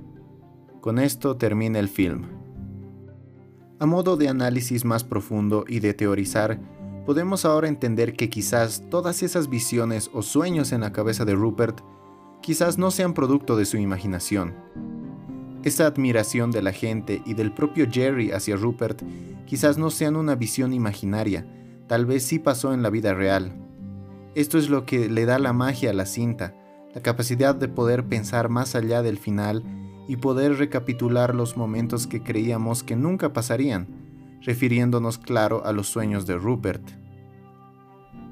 Con 0.80 0.98
esto 0.98 1.36
termina 1.36 1.78
el 1.78 1.88
film. 1.88 2.24
A 3.78 3.86
modo 3.86 4.16
de 4.16 4.28
análisis 4.28 4.84
más 4.84 5.04
profundo 5.04 5.64
y 5.66 5.80
de 5.80 5.94
teorizar, 5.94 6.60
podemos 7.06 7.44
ahora 7.44 7.68
entender 7.68 8.14
que 8.14 8.30
quizás 8.30 8.84
todas 8.90 9.22
esas 9.22 9.48
visiones 9.48 10.10
o 10.12 10.22
sueños 10.22 10.72
en 10.72 10.82
la 10.82 10.92
cabeza 10.92 11.24
de 11.24 11.34
Rupert 11.34 11.80
quizás 12.40 12.78
no 12.78 12.90
sean 12.90 13.14
producto 13.14 13.56
de 13.56 13.64
su 13.64 13.76
imaginación, 13.76 14.54
esa 15.64 15.86
admiración 15.86 16.50
de 16.50 16.60
la 16.60 16.72
gente 16.72 17.22
y 17.24 17.34
del 17.34 17.52
propio 17.52 17.86
Jerry 17.88 18.32
hacia 18.32 18.56
Rupert 18.56 19.00
quizás 19.46 19.78
no 19.78 19.90
sean 19.90 20.16
una 20.16 20.34
visión 20.34 20.72
imaginaria, 20.72 21.46
tal 21.86 22.04
vez 22.04 22.24
sí 22.24 22.40
pasó 22.40 22.74
en 22.74 22.82
la 22.82 22.90
vida 22.90 23.14
real. 23.14 23.61
Esto 24.34 24.56
es 24.56 24.70
lo 24.70 24.86
que 24.86 25.10
le 25.10 25.26
da 25.26 25.38
la 25.38 25.52
magia 25.52 25.90
a 25.90 25.92
la 25.94 26.06
cinta, 26.06 26.54
la 26.94 27.02
capacidad 27.02 27.54
de 27.54 27.68
poder 27.68 28.04
pensar 28.04 28.48
más 28.48 28.74
allá 28.74 29.02
del 29.02 29.18
final 29.18 29.62
y 30.08 30.16
poder 30.16 30.56
recapitular 30.56 31.34
los 31.34 31.56
momentos 31.56 32.06
que 32.06 32.22
creíamos 32.22 32.82
que 32.82 32.96
nunca 32.96 33.34
pasarían, 33.34 33.88
refiriéndonos 34.40 35.18
claro 35.18 35.64
a 35.66 35.72
los 35.72 35.88
sueños 35.88 36.26
de 36.26 36.36
Rupert. 36.36 36.82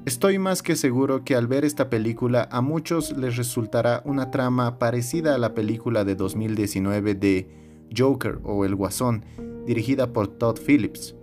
Estoy 0.05 0.39
más 0.39 0.63
que 0.63 0.75
seguro 0.75 1.23
que 1.23 1.35
al 1.35 1.45
ver 1.45 1.63
esta 1.63 1.91
película 1.91 2.49
a 2.51 2.61
muchos 2.61 3.15
les 3.15 3.37
resultará 3.37 4.01
una 4.03 4.31
trama 4.31 4.79
parecida 4.79 5.35
a 5.35 5.37
la 5.37 5.53
película 5.53 6.03
de 6.03 6.15
2019 6.15 7.13
de 7.13 7.87
Joker 7.95 8.39
o 8.43 8.65
El 8.65 8.73
Guasón, 8.73 9.23
dirigida 9.67 10.11
por 10.11 10.27
Todd 10.27 10.57
Phillips. 10.57 11.15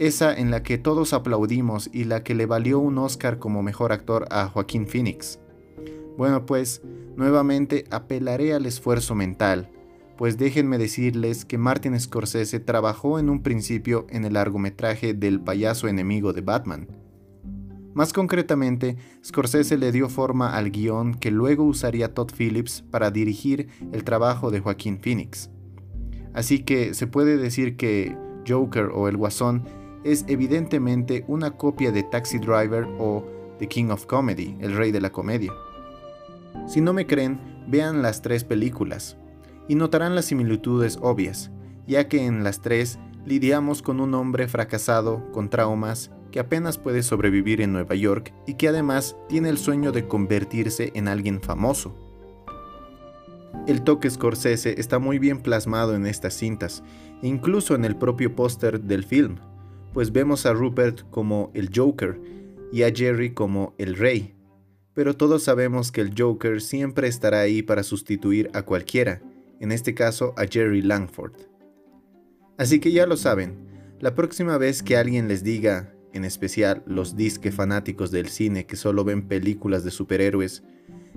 Esa 0.00 0.34
en 0.34 0.50
la 0.50 0.62
que 0.62 0.78
todos 0.78 1.12
aplaudimos 1.12 1.90
y 1.92 2.04
la 2.04 2.24
que 2.24 2.34
le 2.34 2.46
valió 2.46 2.78
un 2.78 2.96
Oscar 2.96 3.38
como 3.38 3.62
mejor 3.62 3.92
actor 3.92 4.26
a 4.30 4.46
Joaquín 4.46 4.86
Phoenix. 4.86 5.38
Bueno, 6.16 6.46
pues 6.46 6.80
nuevamente 7.16 7.84
apelaré 7.90 8.54
al 8.54 8.64
esfuerzo 8.64 9.14
mental, 9.14 9.68
pues 10.16 10.38
déjenme 10.38 10.78
decirles 10.78 11.44
que 11.44 11.58
Martin 11.58 12.00
Scorsese 12.00 12.60
trabajó 12.60 13.18
en 13.18 13.28
un 13.28 13.42
principio 13.42 14.06
en 14.08 14.24
el 14.24 14.32
largometraje 14.32 15.12
del 15.12 15.38
payaso 15.38 15.86
enemigo 15.86 16.32
de 16.32 16.40
Batman. 16.40 16.88
Más 17.92 18.14
concretamente, 18.14 18.96
Scorsese 19.22 19.76
le 19.76 19.92
dio 19.92 20.08
forma 20.08 20.56
al 20.56 20.70
guion 20.70 21.12
que 21.12 21.30
luego 21.30 21.64
usaría 21.64 22.14
Todd 22.14 22.30
Phillips 22.34 22.82
para 22.90 23.10
dirigir 23.10 23.68
el 23.92 24.04
trabajo 24.04 24.50
de 24.50 24.60
Joaquín 24.60 24.98
Phoenix. 24.98 25.50
Así 26.32 26.60
que 26.60 26.94
se 26.94 27.06
puede 27.06 27.36
decir 27.36 27.76
que 27.76 28.16
Joker 28.48 28.90
o 28.94 29.06
El 29.06 29.18
Guasón 29.18 29.64
es 30.04 30.24
evidentemente 30.28 31.24
una 31.28 31.52
copia 31.52 31.92
de 31.92 32.02
Taxi 32.02 32.38
Driver 32.38 32.86
o 32.98 33.24
The 33.58 33.68
King 33.68 33.90
of 33.90 34.06
Comedy, 34.06 34.56
el 34.60 34.76
rey 34.76 34.92
de 34.92 35.00
la 35.00 35.10
comedia. 35.10 35.52
Si 36.66 36.80
no 36.80 36.92
me 36.92 37.06
creen, 37.06 37.38
vean 37.66 38.02
las 38.02 38.22
tres 38.22 38.44
películas 38.44 39.16
y 39.68 39.74
notarán 39.74 40.14
las 40.14 40.26
similitudes 40.26 40.98
obvias, 41.00 41.50
ya 41.86 42.08
que 42.08 42.24
en 42.24 42.42
las 42.42 42.60
tres 42.60 42.98
lidiamos 43.24 43.82
con 43.82 44.00
un 44.00 44.14
hombre 44.14 44.48
fracasado, 44.48 45.30
con 45.32 45.50
traumas, 45.50 46.10
que 46.30 46.40
apenas 46.40 46.78
puede 46.78 47.02
sobrevivir 47.02 47.60
en 47.60 47.72
Nueva 47.72 47.94
York 47.94 48.32
y 48.46 48.54
que 48.54 48.68
además 48.68 49.16
tiene 49.28 49.48
el 49.48 49.58
sueño 49.58 49.92
de 49.92 50.06
convertirse 50.06 50.92
en 50.94 51.08
alguien 51.08 51.40
famoso. 51.40 51.94
El 53.66 53.82
toque 53.82 54.08
Scorsese 54.08 54.80
está 54.80 54.98
muy 54.98 55.18
bien 55.18 55.40
plasmado 55.40 55.94
en 55.94 56.06
estas 56.06 56.34
cintas, 56.34 56.82
incluso 57.20 57.74
en 57.74 57.84
el 57.84 57.96
propio 57.96 58.34
póster 58.34 58.80
del 58.80 59.04
film, 59.04 59.36
pues 59.92 60.12
vemos 60.12 60.46
a 60.46 60.52
Rupert 60.52 61.08
como 61.10 61.50
el 61.54 61.70
Joker 61.74 62.20
y 62.72 62.82
a 62.82 62.92
Jerry 62.94 63.32
como 63.32 63.74
el 63.78 63.96
Rey. 63.96 64.34
Pero 64.94 65.16
todos 65.16 65.42
sabemos 65.42 65.92
que 65.92 66.00
el 66.00 66.14
Joker 66.16 66.60
siempre 66.60 67.08
estará 67.08 67.40
ahí 67.40 67.62
para 67.62 67.82
sustituir 67.82 68.50
a 68.52 68.62
cualquiera, 68.62 69.22
en 69.60 69.72
este 69.72 69.94
caso 69.94 70.34
a 70.36 70.46
Jerry 70.46 70.82
Langford. 70.82 71.32
Así 72.58 72.80
que 72.80 72.92
ya 72.92 73.06
lo 73.06 73.16
saben, 73.16 73.70
la 74.00 74.14
próxima 74.14 74.58
vez 74.58 74.82
que 74.82 74.96
alguien 74.96 75.28
les 75.28 75.42
diga, 75.42 75.94
en 76.12 76.24
especial 76.24 76.82
los 76.86 77.16
disque 77.16 77.52
fanáticos 77.52 78.10
del 78.10 78.28
cine 78.28 78.66
que 78.66 78.76
solo 78.76 79.04
ven 79.04 79.28
películas 79.28 79.84
de 79.84 79.90
superhéroes, 79.90 80.62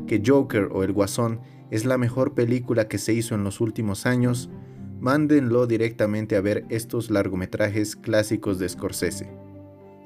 que 0.08 0.22
Joker 0.26 0.70
o 0.72 0.84
El 0.84 0.94
Guasón 0.94 1.42
es 1.72 1.86
la 1.86 1.98
mejor 1.98 2.34
película 2.34 2.88
que 2.88 2.98
se 2.98 3.14
hizo 3.14 3.36
en 3.36 3.44
los 3.44 3.62
últimos 3.62 4.06
años, 4.06 4.50
mándenlo 5.04 5.68
directamente 5.68 6.38
a 6.38 6.42
ver 6.42 6.66
estos 6.70 7.12
largometrajes 7.12 7.98
clásicos 7.98 8.58
de 8.58 8.70
Scorsese, 8.70 9.30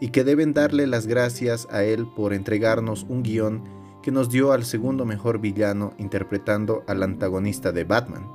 y 0.02 0.10
que 0.10 0.24
deben 0.24 0.56
darle 0.56 0.88
las 0.88 1.06
gracias 1.06 1.68
a 1.70 1.84
él 1.84 2.08
por 2.16 2.34
entregarnos 2.34 3.06
un 3.08 3.22
guion 3.22 3.64
que 4.02 4.12
nos 4.12 4.32
dio 4.32 4.54
al 4.54 4.66
segundo 4.66 5.06
mejor 5.06 5.40
villano 5.40 5.94
interpretando 6.00 6.84
al 6.88 7.04
antagonista 7.04 7.72
de 7.72 7.84
Batman. 7.84 8.28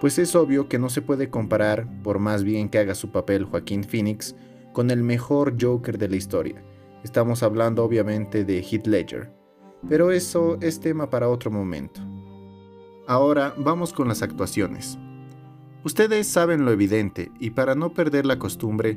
Pues 0.00 0.18
es 0.18 0.34
obvio 0.34 0.68
que 0.68 0.80
no 0.80 0.88
se 0.88 1.00
puede 1.00 1.30
comparar, 1.30 1.86
por 2.02 2.18
más 2.18 2.42
bien 2.42 2.68
que 2.68 2.78
haga 2.78 2.96
su 2.96 3.12
papel 3.12 3.44
Joaquín 3.44 3.84
Phoenix, 3.84 4.34
con 4.72 4.90
el 4.90 5.04
mejor 5.04 5.54
Joker 5.60 5.96
de 5.96 6.08
la 6.08 6.16
historia. 6.16 6.64
Estamos 7.04 7.44
hablando 7.44 7.84
obviamente 7.84 8.44
de 8.44 8.60
Heath 8.60 8.88
Ledger, 8.88 9.32
pero 9.88 10.10
eso 10.10 10.58
es 10.60 10.80
tema 10.80 11.08
para 11.08 11.28
otro 11.28 11.52
momento. 11.52 12.00
Ahora 13.06 13.54
vamos 13.56 13.92
con 13.92 14.08
las 14.08 14.22
actuaciones. 14.22 14.98
Ustedes 15.84 16.26
saben 16.26 16.64
lo 16.64 16.72
evidente, 16.72 17.30
y 17.38 17.50
para 17.50 17.74
no 17.74 17.92
perder 17.92 18.24
la 18.24 18.38
costumbre, 18.38 18.96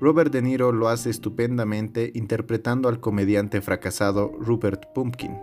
Robert 0.00 0.32
De 0.32 0.42
Niro 0.42 0.72
lo 0.72 0.88
hace 0.88 1.08
estupendamente 1.08 2.10
interpretando 2.12 2.88
al 2.88 2.98
comediante 2.98 3.60
fracasado 3.60 4.32
Rupert 4.40 4.92
Pumpkin. 4.92 5.38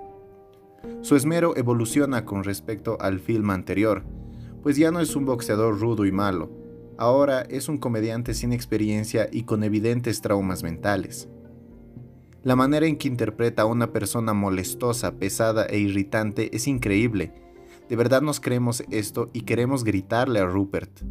Su 0.99 1.15
esmero 1.15 1.55
evoluciona 1.55 2.25
con 2.25 2.43
respecto 2.43 2.97
al 2.99 3.21
film 3.21 3.51
anterior, 3.51 4.03
pues 4.63 4.75
ya 4.75 4.91
no 4.91 4.99
es 4.99 5.15
un 5.15 5.25
boxeador 5.25 5.79
rudo 5.79 6.05
y 6.05 6.11
malo, 6.11 6.51
ahora 6.97 7.41
es 7.43 7.69
un 7.69 7.77
comediante 7.77 8.33
sin 8.33 8.51
experiencia 8.51 9.29
y 9.31 9.43
con 9.43 9.63
evidentes 9.63 10.19
traumas 10.19 10.61
mentales. 10.61 11.29
La 12.43 12.57
manera 12.57 12.85
en 12.85 12.97
que 12.97 13.07
interpreta 13.07 13.61
a 13.61 13.65
una 13.65 13.93
persona 13.93 14.33
molestosa, 14.33 15.13
pesada 15.19 15.65
e 15.67 15.79
irritante 15.79 16.53
es 16.53 16.67
increíble. 16.67 17.40
De 17.91 17.97
verdad 17.97 18.21
nos 18.21 18.39
creemos 18.39 18.85
esto 18.89 19.29
y 19.33 19.41
queremos 19.41 19.83
gritarle 19.83 20.39
a 20.39 20.45
Rupert. 20.45 21.01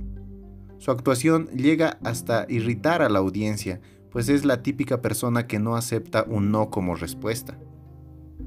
Su 0.78 0.90
actuación 0.90 1.48
llega 1.48 1.98
hasta 2.02 2.46
irritar 2.48 3.02
a 3.02 3.10
la 3.10 3.18
audiencia, 3.18 3.82
pues 4.10 4.30
es 4.30 4.46
la 4.46 4.62
típica 4.62 5.02
persona 5.02 5.46
que 5.46 5.58
no 5.58 5.76
acepta 5.76 6.24
un 6.26 6.50
no 6.50 6.70
como 6.70 6.94
respuesta. 6.94 7.58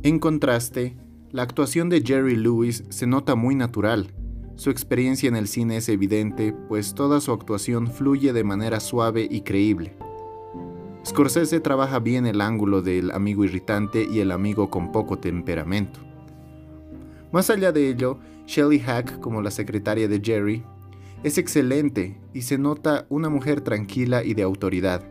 En 0.02 0.18
contraste, 0.18 0.98
la 1.30 1.44
actuación 1.44 1.90
de 1.90 2.02
Jerry 2.02 2.36
Lewis 2.36 2.86
se 2.90 3.06
nota 3.06 3.36
muy 3.36 3.54
natural, 3.54 4.16
su 4.56 4.72
experiencia 4.72 5.30
en 5.30 5.36
el 5.36 5.48
cine 5.48 5.78
es 5.78 5.88
evidente, 5.88 6.54
pues 6.54 6.96
toda 6.96 7.22
su 7.22 7.34
actuación 7.34 7.86
fluye 7.86 8.34
de 8.34 8.44
manera 8.44 8.80
suave 8.80 9.28
y 9.30 9.42
creíble. 9.42 9.96
Scorsese 11.06 11.60
trabaja 11.60 12.00
bien 12.00 12.26
el 12.26 12.42
ángulo 12.42 12.82
del 12.82 13.12
amigo 13.12 13.46
irritante 13.46 14.08
y 14.12 14.22
el 14.22 14.32
amigo 14.32 14.72
con 14.72 14.92
poco 14.92 15.20
temperamento. 15.20 16.13
Más 17.34 17.50
allá 17.50 17.72
de 17.72 17.90
ello, 17.90 18.20
Shelley 18.46 18.78
Hack, 18.78 19.20
como 19.20 19.42
la 19.42 19.50
secretaria 19.50 20.08
de 20.08 20.22
Jerry, 20.24 20.64
es 21.24 21.40
excelente 21.40 22.22
y 22.32 22.44
se 22.44 22.60
nota 22.60 23.08
una 23.10 23.28
mujer 23.28 23.62
tranquila 23.62 24.24
y 24.24 24.36
de 24.36 24.44
autoridad. 24.44 25.02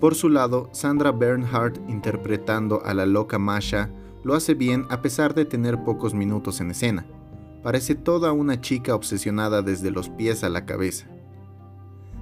Por 0.00 0.16
su 0.16 0.28
lado, 0.28 0.68
Sandra 0.72 1.12
Bernhardt, 1.12 1.78
interpretando 1.88 2.84
a 2.84 2.94
la 2.94 3.06
loca 3.06 3.38
Masha, 3.38 3.90
lo 4.24 4.34
hace 4.34 4.54
bien 4.54 4.86
a 4.90 5.02
pesar 5.02 5.34
de 5.34 5.44
tener 5.44 5.84
pocos 5.84 6.14
minutos 6.14 6.60
en 6.60 6.72
escena. 6.72 7.06
Parece 7.62 7.94
toda 7.94 8.32
una 8.32 8.60
chica 8.60 8.96
obsesionada 8.96 9.62
desde 9.62 9.92
los 9.92 10.08
pies 10.08 10.42
a 10.42 10.48
la 10.48 10.66
cabeza. 10.66 11.06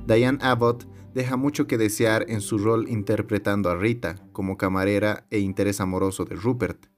Diane 0.06 0.38
Abbott 0.42 0.86
deja 1.14 1.38
mucho 1.38 1.66
que 1.66 1.78
desear 1.78 2.26
en 2.28 2.42
su 2.42 2.58
rol 2.58 2.90
interpretando 2.90 3.70
a 3.70 3.76
Rita 3.76 4.16
como 4.32 4.58
camarera 4.58 5.24
e 5.30 5.38
interés 5.38 5.80
amoroso 5.80 6.26
de 6.26 6.36
Rupert. 6.36 6.88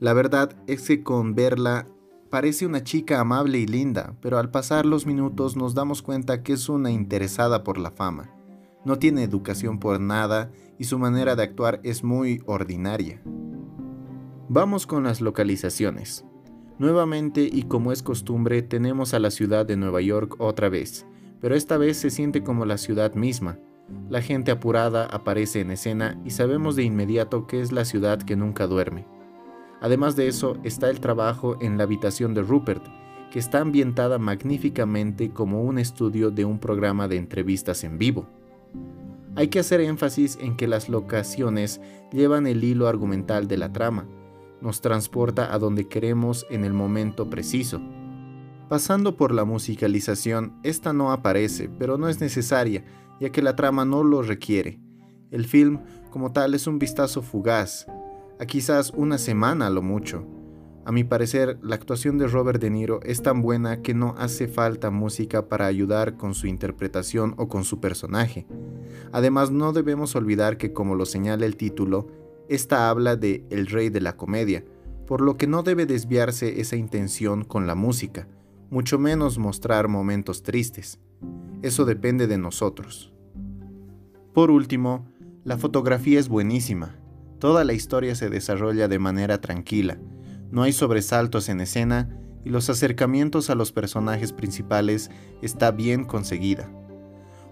La 0.00 0.14
verdad 0.14 0.56
es 0.66 0.86
que 0.86 1.02
con 1.02 1.34
verla 1.34 1.86
parece 2.30 2.64
una 2.64 2.82
chica 2.82 3.20
amable 3.20 3.58
y 3.58 3.66
linda, 3.66 4.16
pero 4.22 4.38
al 4.38 4.50
pasar 4.50 4.86
los 4.86 5.04
minutos 5.04 5.56
nos 5.56 5.74
damos 5.74 6.00
cuenta 6.00 6.42
que 6.42 6.54
es 6.54 6.70
una 6.70 6.90
interesada 6.90 7.62
por 7.64 7.76
la 7.76 7.90
fama. 7.90 8.30
No 8.86 8.98
tiene 8.98 9.24
educación 9.24 9.78
por 9.78 10.00
nada 10.00 10.50
y 10.78 10.84
su 10.84 10.98
manera 10.98 11.36
de 11.36 11.42
actuar 11.42 11.80
es 11.82 12.02
muy 12.02 12.42
ordinaria. 12.46 13.20
Vamos 14.48 14.86
con 14.86 15.04
las 15.04 15.20
localizaciones. 15.20 16.24
Nuevamente 16.78 17.42
y 17.42 17.64
como 17.64 17.92
es 17.92 18.02
costumbre 18.02 18.62
tenemos 18.62 19.12
a 19.12 19.18
la 19.18 19.30
ciudad 19.30 19.66
de 19.66 19.76
Nueva 19.76 20.00
York 20.00 20.36
otra 20.38 20.70
vez, 20.70 21.06
pero 21.42 21.54
esta 21.54 21.76
vez 21.76 21.98
se 21.98 22.08
siente 22.08 22.42
como 22.42 22.64
la 22.64 22.78
ciudad 22.78 23.14
misma. 23.14 23.58
La 24.08 24.22
gente 24.22 24.50
apurada 24.50 25.04
aparece 25.04 25.60
en 25.60 25.72
escena 25.72 26.18
y 26.24 26.30
sabemos 26.30 26.74
de 26.74 26.84
inmediato 26.84 27.46
que 27.46 27.60
es 27.60 27.70
la 27.70 27.84
ciudad 27.84 28.22
que 28.22 28.34
nunca 28.34 28.66
duerme. 28.66 29.04
Además 29.80 30.16
de 30.16 30.28
eso 30.28 30.56
está 30.62 30.90
el 30.90 31.00
trabajo 31.00 31.56
en 31.60 31.78
la 31.78 31.84
habitación 31.84 32.34
de 32.34 32.42
Rupert, 32.42 32.84
que 33.30 33.38
está 33.38 33.60
ambientada 33.60 34.18
magníficamente 34.18 35.30
como 35.30 35.62
un 35.62 35.78
estudio 35.78 36.30
de 36.30 36.44
un 36.44 36.58
programa 36.58 37.08
de 37.08 37.16
entrevistas 37.16 37.84
en 37.84 37.98
vivo. 37.98 38.28
Hay 39.36 39.48
que 39.48 39.60
hacer 39.60 39.80
énfasis 39.80 40.36
en 40.40 40.56
que 40.56 40.66
las 40.66 40.88
locaciones 40.88 41.80
llevan 42.12 42.46
el 42.46 42.64
hilo 42.64 42.88
argumental 42.88 43.46
de 43.48 43.56
la 43.56 43.72
trama, 43.72 44.06
nos 44.60 44.80
transporta 44.80 45.54
a 45.54 45.58
donde 45.58 45.88
queremos 45.88 46.46
en 46.50 46.64
el 46.64 46.72
momento 46.72 47.30
preciso. 47.30 47.80
Pasando 48.68 49.16
por 49.16 49.32
la 49.32 49.44
musicalización, 49.44 50.58
esta 50.62 50.92
no 50.92 51.12
aparece, 51.12 51.70
pero 51.78 51.96
no 51.96 52.08
es 52.08 52.20
necesaria, 52.20 52.84
ya 53.20 53.30
que 53.30 53.42
la 53.42 53.56
trama 53.56 53.84
no 53.84 54.02
lo 54.02 54.22
requiere. 54.22 54.80
El 55.30 55.46
film, 55.46 55.80
como 56.10 56.32
tal, 56.32 56.54
es 56.54 56.66
un 56.66 56.78
vistazo 56.78 57.22
fugaz, 57.22 57.86
a 58.40 58.46
quizás 58.46 58.90
una 58.96 59.18
semana 59.18 59.66
a 59.66 59.70
lo 59.70 59.82
mucho. 59.82 60.26
A 60.86 60.92
mi 60.92 61.04
parecer, 61.04 61.58
la 61.62 61.74
actuación 61.74 62.16
de 62.16 62.26
Robert 62.26 62.58
De 62.58 62.70
Niro 62.70 63.00
es 63.02 63.20
tan 63.20 63.42
buena 63.42 63.82
que 63.82 63.92
no 63.92 64.14
hace 64.16 64.48
falta 64.48 64.90
música 64.90 65.46
para 65.46 65.66
ayudar 65.66 66.16
con 66.16 66.32
su 66.32 66.46
interpretación 66.46 67.34
o 67.36 67.48
con 67.48 67.64
su 67.64 67.80
personaje. 67.80 68.46
Además, 69.12 69.50
no 69.50 69.74
debemos 69.74 70.16
olvidar 70.16 70.56
que, 70.56 70.72
como 70.72 70.94
lo 70.94 71.04
señala 71.04 71.44
el 71.44 71.56
título, 71.56 72.06
Esta 72.48 72.88
habla 72.88 73.14
de 73.14 73.44
el 73.50 73.66
rey 73.66 73.90
de 73.90 74.00
la 74.00 74.16
comedia, 74.16 74.64
por 75.06 75.20
lo 75.20 75.36
que 75.36 75.46
no 75.46 75.62
debe 75.62 75.84
desviarse 75.84 76.62
esa 76.62 76.76
intención 76.76 77.44
con 77.44 77.66
la 77.66 77.74
música, 77.74 78.26
mucho 78.70 78.98
menos 78.98 79.38
mostrar 79.38 79.86
momentos 79.86 80.42
tristes. 80.42 80.98
Eso 81.60 81.84
depende 81.84 82.26
de 82.26 82.38
nosotros. 82.38 83.12
Por 84.32 84.50
último, 84.50 85.06
la 85.44 85.58
fotografía 85.58 86.18
es 86.18 86.30
buenísima. 86.30 86.99
Toda 87.40 87.64
la 87.64 87.72
historia 87.72 88.14
se 88.14 88.30
desarrolla 88.30 88.86
de 88.86 89.00
manera 89.00 89.40
tranquila, 89.40 89.98
no 90.50 90.62
hay 90.62 90.72
sobresaltos 90.72 91.48
en 91.48 91.60
escena 91.60 92.08
y 92.44 92.50
los 92.50 92.68
acercamientos 92.70 93.50
a 93.50 93.54
los 93.54 93.72
personajes 93.72 94.32
principales 94.32 95.10
está 95.42 95.70
bien 95.70 96.04
conseguida. 96.04 96.70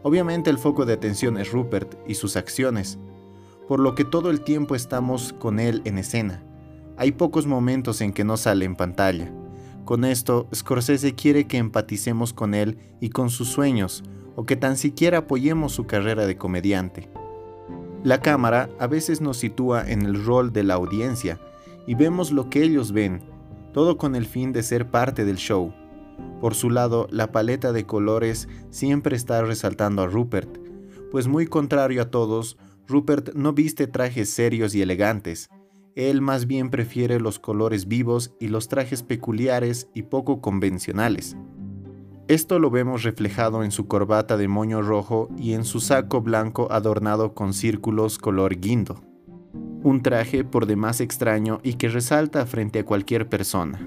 Obviamente 0.02 0.50
el 0.50 0.58
foco 0.58 0.84
de 0.84 0.94
atención 0.94 1.38
es 1.38 1.52
Rupert 1.52 1.94
y 2.06 2.14
sus 2.14 2.36
acciones, 2.36 2.98
por 3.68 3.80
lo 3.80 3.94
que 3.94 4.04
todo 4.04 4.30
el 4.30 4.40
tiempo 4.40 4.74
estamos 4.74 5.32
con 5.32 5.60
él 5.60 5.82
en 5.84 5.98
escena. 5.98 6.42
Hay 6.96 7.12
pocos 7.12 7.46
momentos 7.46 8.00
en 8.00 8.12
que 8.12 8.24
no 8.24 8.36
sale 8.36 8.64
en 8.64 8.74
pantalla. 8.74 9.32
Con 9.84 10.04
esto, 10.04 10.48
Scorsese 10.54 11.14
quiere 11.14 11.46
que 11.46 11.58
empaticemos 11.58 12.32
con 12.32 12.54
él 12.54 12.78
y 13.00 13.10
con 13.10 13.30
sus 13.30 13.48
sueños, 13.48 14.02
o 14.34 14.44
que 14.44 14.56
tan 14.56 14.76
siquiera 14.76 15.18
apoyemos 15.18 15.72
su 15.72 15.86
carrera 15.86 16.26
de 16.26 16.36
comediante. 16.36 17.08
La 18.04 18.20
cámara 18.20 18.70
a 18.78 18.86
veces 18.86 19.20
nos 19.20 19.38
sitúa 19.38 19.90
en 19.90 20.02
el 20.02 20.24
rol 20.24 20.52
de 20.52 20.62
la 20.62 20.74
audiencia 20.74 21.40
y 21.86 21.94
vemos 21.94 22.30
lo 22.30 22.48
que 22.48 22.62
ellos 22.62 22.92
ven, 22.92 23.20
todo 23.72 23.98
con 23.98 24.14
el 24.14 24.26
fin 24.26 24.52
de 24.52 24.62
ser 24.62 24.90
parte 24.90 25.24
del 25.24 25.36
show. 25.36 25.72
Por 26.40 26.54
su 26.54 26.70
lado, 26.70 27.08
la 27.10 27.32
paleta 27.32 27.72
de 27.72 27.86
colores 27.86 28.48
siempre 28.70 29.16
está 29.16 29.42
resaltando 29.42 30.02
a 30.02 30.06
Rupert, 30.06 30.58
pues 31.10 31.26
muy 31.26 31.46
contrario 31.46 32.02
a 32.02 32.10
todos, 32.10 32.56
Rupert 32.86 33.34
no 33.34 33.52
viste 33.52 33.86
trajes 33.86 34.30
serios 34.30 34.74
y 34.74 34.82
elegantes. 34.82 35.48
Él 35.94 36.20
más 36.20 36.46
bien 36.46 36.70
prefiere 36.70 37.18
los 37.18 37.38
colores 37.38 37.88
vivos 37.88 38.34
y 38.38 38.48
los 38.48 38.68
trajes 38.68 39.02
peculiares 39.02 39.88
y 39.94 40.02
poco 40.02 40.40
convencionales. 40.40 41.36
Esto 42.28 42.58
lo 42.58 42.68
vemos 42.68 43.04
reflejado 43.04 43.64
en 43.64 43.70
su 43.70 43.88
corbata 43.88 44.36
de 44.36 44.48
moño 44.48 44.82
rojo 44.82 45.30
y 45.38 45.54
en 45.54 45.64
su 45.64 45.80
saco 45.80 46.20
blanco 46.20 46.68
adornado 46.70 47.32
con 47.32 47.54
círculos 47.54 48.18
color 48.18 48.60
guindo. 48.60 49.00
Un 49.82 50.02
traje 50.02 50.44
por 50.44 50.66
demás 50.66 51.00
extraño 51.00 51.58
y 51.62 51.74
que 51.74 51.88
resalta 51.88 52.44
frente 52.44 52.80
a 52.80 52.84
cualquier 52.84 53.30
persona. 53.30 53.80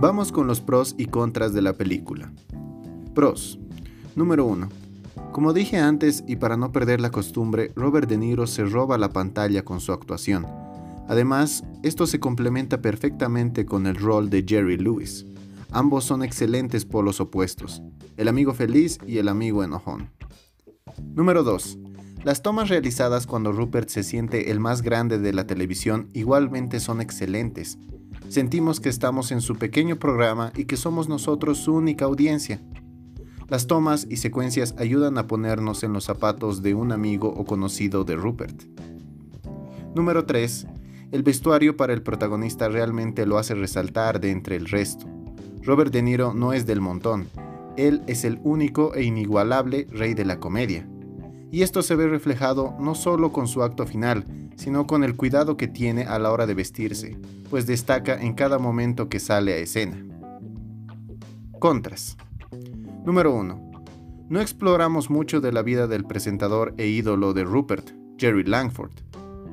Vamos 0.00 0.30
con 0.30 0.46
los 0.46 0.60
pros 0.60 0.94
y 0.96 1.06
contras 1.06 1.52
de 1.52 1.62
la 1.62 1.72
película. 1.72 2.32
Pros. 3.12 3.58
Número 4.20 4.44
1. 4.44 4.68
Como 5.32 5.54
dije 5.54 5.78
antes 5.78 6.24
y 6.28 6.36
para 6.36 6.58
no 6.58 6.72
perder 6.72 7.00
la 7.00 7.10
costumbre, 7.10 7.72
Robert 7.74 8.06
De 8.06 8.18
Niro 8.18 8.46
se 8.46 8.66
roba 8.66 8.98
la 8.98 9.14
pantalla 9.14 9.64
con 9.64 9.80
su 9.80 9.92
actuación. 9.92 10.46
Además, 11.08 11.64
esto 11.82 12.06
se 12.06 12.20
complementa 12.20 12.82
perfectamente 12.82 13.64
con 13.64 13.86
el 13.86 13.94
rol 13.94 14.28
de 14.28 14.44
Jerry 14.46 14.76
Lewis. 14.76 15.24
Ambos 15.70 16.04
son 16.04 16.22
excelentes 16.22 16.84
polos 16.84 17.18
opuestos, 17.18 17.80
el 18.18 18.28
amigo 18.28 18.52
feliz 18.52 18.98
y 19.06 19.16
el 19.16 19.26
amigo 19.26 19.64
enojón. 19.64 20.10
Número 21.14 21.42
2. 21.42 21.78
Las 22.22 22.42
tomas 22.42 22.68
realizadas 22.68 23.26
cuando 23.26 23.52
Rupert 23.52 23.88
se 23.88 24.02
siente 24.02 24.50
el 24.50 24.60
más 24.60 24.82
grande 24.82 25.18
de 25.18 25.32
la 25.32 25.46
televisión 25.46 26.10
igualmente 26.12 26.78
son 26.78 27.00
excelentes. 27.00 27.78
Sentimos 28.28 28.80
que 28.80 28.90
estamos 28.90 29.32
en 29.32 29.40
su 29.40 29.56
pequeño 29.56 29.96
programa 29.96 30.52
y 30.54 30.66
que 30.66 30.76
somos 30.76 31.08
nosotros 31.08 31.56
su 31.56 31.72
única 31.72 32.04
audiencia. 32.04 32.60
Las 33.50 33.66
tomas 33.66 34.06
y 34.08 34.18
secuencias 34.18 34.76
ayudan 34.78 35.18
a 35.18 35.26
ponernos 35.26 35.82
en 35.82 35.92
los 35.92 36.04
zapatos 36.04 36.62
de 36.62 36.74
un 36.74 36.92
amigo 36.92 37.28
o 37.28 37.44
conocido 37.44 38.04
de 38.04 38.14
Rupert. 38.14 38.62
Número 39.92 40.24
3. 40.24 40.68
El 41.10 41.24
vestuario 41.24 41.76
para 41.76 41.92
el 41.92 42.00
protagonista 42.00 42.68
realmente 42.68 43.26
lo 43.26 43.38
hace 43.38 43.56
resaltar 43.56 44.20
de 44.20 44.30
entre 44.30 44.54
el 44.54 44.66
resto. 44.66 45.04
Robert 45.64 45.92
De 45.92 46.00
Niro 46.00 46.32
no 46.32 46.52
es 46.52 46.64
del 46.64 46.80
montón, 46.80 47.26
él 47.76 48.02
es 48.06 48.24
el 48.24 48.38
único 48.44 48.94
e 48.94 49.02
inigualable 49.02 49.88
rey 49.90 50.14
de 50.14 50.24
la 50.24 50.38
comedia. 50.38 50.88
Y 51.50 51.62
esto 51.62 51.82
se 51.82 51.96
ve 51.96 52.06
reflejado 52.06 52.76
no 52.78 52.94
solo 52.94 53.32
con 53.32 53.48
su 53.48 53.64
acto 53.64 53.84
final, 53.84 54.26
sino 54.54 54.86
con 54.86 55.02
el 55.02 55.16
cuidado 55.16 55.56
que 55.56 55.66
tiene 55.66 56.04
a 56.04 56.20
la 56.20 56.30
hora 56.30 56.46
de 56.46 56.54
vestirse, 56.54 57.18
pues 57.50 57.66
destaca 57.66 58.14
en 58.14 58.34
cada 58.34 58.60
momento 58.60 59.08
que 59.08 59.18
sale 59.18 59.54
a 59.54 59.56
escena. 59.56 60.06
Contras. 61.58 62.16
Número 63.04 63.34
1. 63.34 63.72
No 64.28 64.40
exploramos 64.40 65.08
mucho 65.08 65.40
de 65.40 65.52
la 65.52 65.62
vida 65.62 65.86
del 65.86 66.04
presentador 66.04 66.74
e 66.76 66.86
ídolo 66.86 67.32
de 67.32 67.44
Rupert, 67.44 67.92
Jerry 68.18 68.44
Langford. 68.44 68.92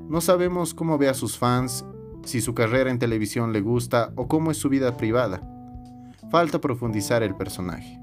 No 0.10 0.20
sabemos 0.20 0.74
cómo 0.74 0.98
ve 0.98 1.08
a 1.08 1.14
sus 1.14 1.38
fans, 1.38 1.86
si 2.26 2.42
su 2.42 2.54
carrera 2.54 2.92
en 2.92 3.00
televisión 3.00 3.54
le 3.54 3.62
gusta 3.62 4.12
o 4.16 4.28
cómo 4.28 4.52
es 4.52 4.58
su 4.58 4.68
vida 4.68 4.98
privada. 4.98 5.42
Falta 6.30 6.60
profundizar 6.60 7.24
el 7.24 7.36
personaje. 7.36 7.98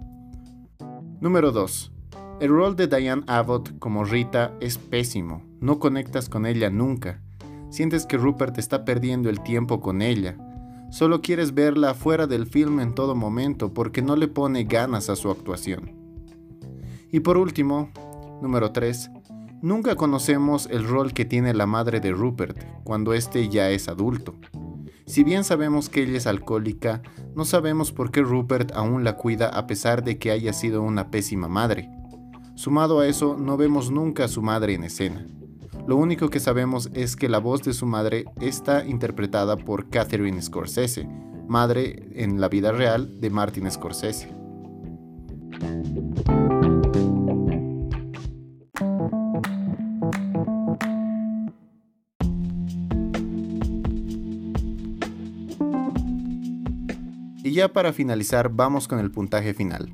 Número 1.20 1.52
2. 1.52 1.92
El 2.40 2.48
rol 2.48 2.74
de 2.74 2.86
Diane 2.86 3.22
Abbott 3.26 3.78
como 3.78 4.04
Rita 4.04 4.54
es 4.60 4.78
pésimo, 4.78 5.42
no 5.60 5.78
conectas 5.78 6.30
con 6.30 6.46
ella 6.46 6.70
nunca. 6.70 7.20
Sientes 7.68 8.06
que 8.06 8.16
Rupert 8.16 8.56
está 8.56 8.86
perdiendo 8.86 9.28
el 9.28 9.42
tiempo 9.42 9.80
con 9.80 10.00
ella. 10.00 10.38
Solo 10.94 11.22
quieres 11.22 11.54
verla 11.54 11.92
fuera 11.92 12.28
del 12.28 12.46
film 12.46 12.78
en 12.78 12.94
todo 12.94 13.16
momento 13.16 13.74
porque 13.74 14.00
no 14.00 14.14
le 14.14 14.28
pone 14.28 14.62
ganas 14.62 15.10
a 15.10 15.16
su 15.16 15.28
actuación. 15.28 15.90
Y 17.10 17.18
por 17.18 17.36
último, 17.36 17.90
número 18.40 18.70
3. 18.70 19.10
Nunca 19.60 19.96
conocemos 19.96 20.68
el 20.70 20.86
rol 20.86 21.12
que 21.12 21.24
tiene 21.24 21.52
la 21.52 21.66
madre 21.66 21.98
de 21.98 22.12
Rupert 22.12 22.56
cuando 22.84 23.12
éste 23.12 23.48
ya 23.48 23.70
es 23.70 23.88
adulto. 23.88 24.36
Si 25.04 25.24
bien 25.24 25.42
sabemos 25.42 25.88
que 25.88 26.04
ella 26.04 26.16
es 26.16 26.28
alcohólica, 26.28 27.02
no 27.34 27.44
sabemos 27.44 27.90
por 27.90 28.12
qué 28.12 28.22
Rupert 28.22 28.70
aún 28.70 29.02
la 29.02 29.16
cuida 29.16 29.48
a 29.48 29.66
pesar 29.66 30.04
de 30.04 30.20
que 30.20 30.30
haya 30.30 30.52
sido 30.52 30.80
una 30.80 31.10
pésima 31.10 31.48
madre. 31.48 31.90
Sumado 32.54 33.00
a 33.00 33.08
eso, 33.08 33.36
no 33.36 33.56
vemos 33.56 33.90
nunca 33.90 34.26
a 34.26 34.28
su 34.28 34.42
madre 34.42 34.74
en 34.74 34.84
escena. 34.84 35.26
Lo 35.86 35.96
único 35.96 36.30
que 36.30 36.40
sabemos 36.40 36.88
es 36.94 37.14
que 37.14 37.28
la 37.28 37.38
voz 37.38 37.62
de 37.62 37.74
su 37.74 37.84
madre 37.84 38.24
está 38.40 38.86
interpretada 38.86 39.58
por 39.58 39.90
Catherine 39.90 40.40
Scorsese, 40.40 41.06
madre 41.46 42.08
en 42.14 42.40
la 42.40 42.48
vida 42.48 42.72
real 42.72 43.20
de 43.20 43.28
Martin 43.28 43.70
Scorsese. 43.70 44.32
Y 57.42 57.52
ya 57.52 57.70
para 57.74 57.92
finalizar, 57.92 58.48
vamos 58.48 58.88
con 58.88 59.00
el 59.00 59.10
puntaje 59.10 59.52
final. 59.52 59.92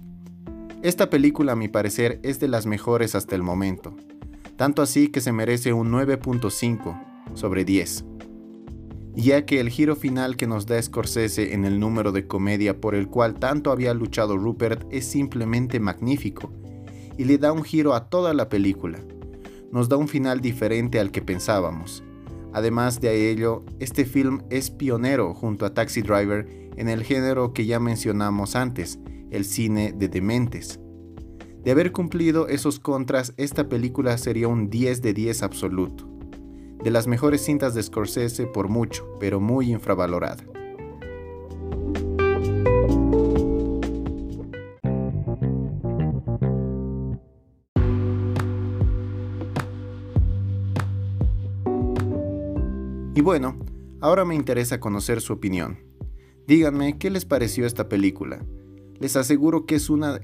Esta 0.83 1.11
película 1.11 1.53
a 1.53 1.57
mi 1.57 1.66
parecer 1.66 2.20
es 2.22 2.38
de 2.38 2.46
las 2.46 2.64
mejores 2.64 3.16
hasta 3.16 3.35
el 3.35 3.42
momento, 3.42 3.96
tanto 4.61 4.83
así 4.83 5.09
que 5.09 5.23
se 5.23 5.33
merece 5.33 5.73
un 5.73 5.90
9.5 5.90 7.33
sobre 7.33 7.64
10, 7.64 8.05
ya 9.14 9.46
que 9.46 9.59
el 9.59 9.70
giro 9.70 9.96
final 9.96 10.37
que 10.37 10.46
nos 10.46 10.66
da 10.66 10.83
Scorsese 10.83 11.55
en 11.55 11.64
el 11.64 11.81
número 11.81 12.12
de 12.12 12.27
comedia 12.27 12.79
por 12.79 12.94
el 12.94 13.09
cual 13.09 13.37
tanto 13.37 13.73
había 13.73 13.94
luchado 13.94 14.37
Rupert 14.37 14.87
es 14.90 15.07
simplemente 15.07 15.81
magnífico, 15.81 16.53
y 17.16 17.25
le 17.25 17.38
da 17.38 17.53
un 17.53 17.64
giro 17.64 17.94
a 17.94 18.11
toda 18.11 18.35
la 18.35 18.51
película. 18.51 18.99
Nos 19.73 19.88
da 19.88 19.96
un 19.96 20.09
final 20.09 20.42
diferente 20.42 21.01
al 21.01 21.11
que 21.11 21.23
pensábamos. 21.23 22.05
Además 22.53 23.01
de 23.01 23.31
ello, 23.31 23.64
este 23.79 24.05
film 24.05 24.42
es 24.51 24.70
pionero 24.70 25.33
junto 25.33 25.64
a 25.64 25.73
Taxi 25.73 26.03
Driver 26.03 26.46
en 26.77 26.90
el 26.90 27.02
género 27.02 27.54
que 27.54 27.65
ya 27.65 27.81
mencionamos 27.81 28.54
antes, 28.56 28.98
el 29.31 29.46
cine 29.46 29.94
de 29.96 30.08
dementes. 30.08 30.81
De 31.65 31.71
haber 31.71 31.92
cumplido 31.92 32.48
esos 32.48 32.81
contras, 32.81 33.35
esta 33.37 33.69
película 33.69 34.17
sería 34.17 34.48
un 34.48 34.71
10 34.71 35.02
de 35.02 35.13
10 35.13 35.42
absoluto. 35.42 36.08
De 36.83 36.90
las 36.90 37.06
mejores 37.06 37.44
cintas 37.44 37.75
de 37.75 37.83
Scorsese 37.83 38.46
por 38.46 38.69
mucho, 38.69 39.06
pero 39.21 39.40
muy 39.40 39.71
infravalorada. 39.71 40.42
Y 53.15 53.21
bueno, 53.21 53.58
ahora 54.00 54.25
me 54.25 54.35
interesa 54.35 54.81
conocer 54.81 55.21
su 55.21 55.35
opinión. 55.35 55.81
Díganme 56.46 56.96
qué 56.96 57.11
les 57.11 57.27
pareció 57.27 57.67
esta 57.67 57.87
película. 57.87 58.42
Les 58.98 59.15
aseguro 59.17 59.67
que 59.67 59.75
es 59.75 59.90
una 59.90 60.21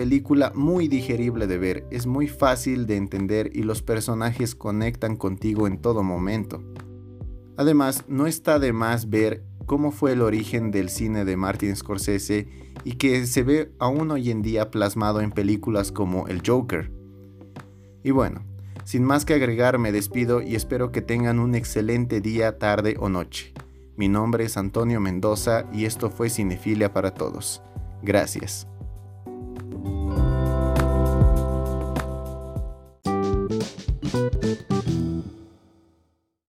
película 0.00 0.50
muy 0.54 0.88
digerible 0.88 1.46
de 1.46 1.58
ver, 1.58 1.86
es 1.90 2.06
muy 2.06 2.26
fácil 2.26 2.86
de 2.86 2.96
entender 2.96 3.50
y 3.52 3.64
los 3.64 3.82
personajes 3.82 4.54
conectan 4.54 5.14
contigo 5.14 5.66
en 5.66 5.76
todo 5.76 6.02
momento. 6.02 6.62
Además, 7.58 8.04
no 8.08 8.26
está 8.26 8.58
de 8.58 8.72
más 8.72 9.10
ver 9.10 9.44
cómo 9.66 9.90
fue 9.90 10.12
el 10.12 10.22
origen 10.22 10.70
del 10.70 10.88
cine 10.88 11.26
de 11.26 11.36
Martin 11.36 11.76
Scorsese 11.76 12.48
y 12.82 12.92
que 12.92 13.26
se 13.26 13.42
ve 13.42 13.72
aún 13.78 14.10
hoy 14.10 14.30
en 14.30 14.40
día 14.40 14.70
plasmado 14.70 15.20
en 15.20 15.32
películas 15.32 15.92
como 15.92 16.28
El 16.28 16.40
Joker. 16.46 16.90
Y 18.02 18.10
bueno, 18.10 18.42
sin 18.84 19.04
más 19.04 19.26
que 19.26 19.34
agregar 19.34 19.76
me 19.76 19.92
despido 19.92 20.40
y 20.40 20.54
espero 20.54 20.92
que 20.92 21.02
tengan 21.02 21.38
un 21.38 21.54
excelente 21.54 22.22
día, 22.22 22.58
tarde 22.58 22.96
o 22.98 23.10
noche. 23.10 23.52
Mi 23.98 24.08
nombre 24.08 24.44
es 24.44 24.56
Antonio 24.56 24.98
Mendoza 24.98 25.66
y 25.74 25.84
esto 25.84 26.08
fue 26.08 26.30
Cinefilia 26.30 26.94
para 26.94 27.12
Todos. 27.12 27.60
Gracias. 28.02 28.69
Bye. 29.70 30.09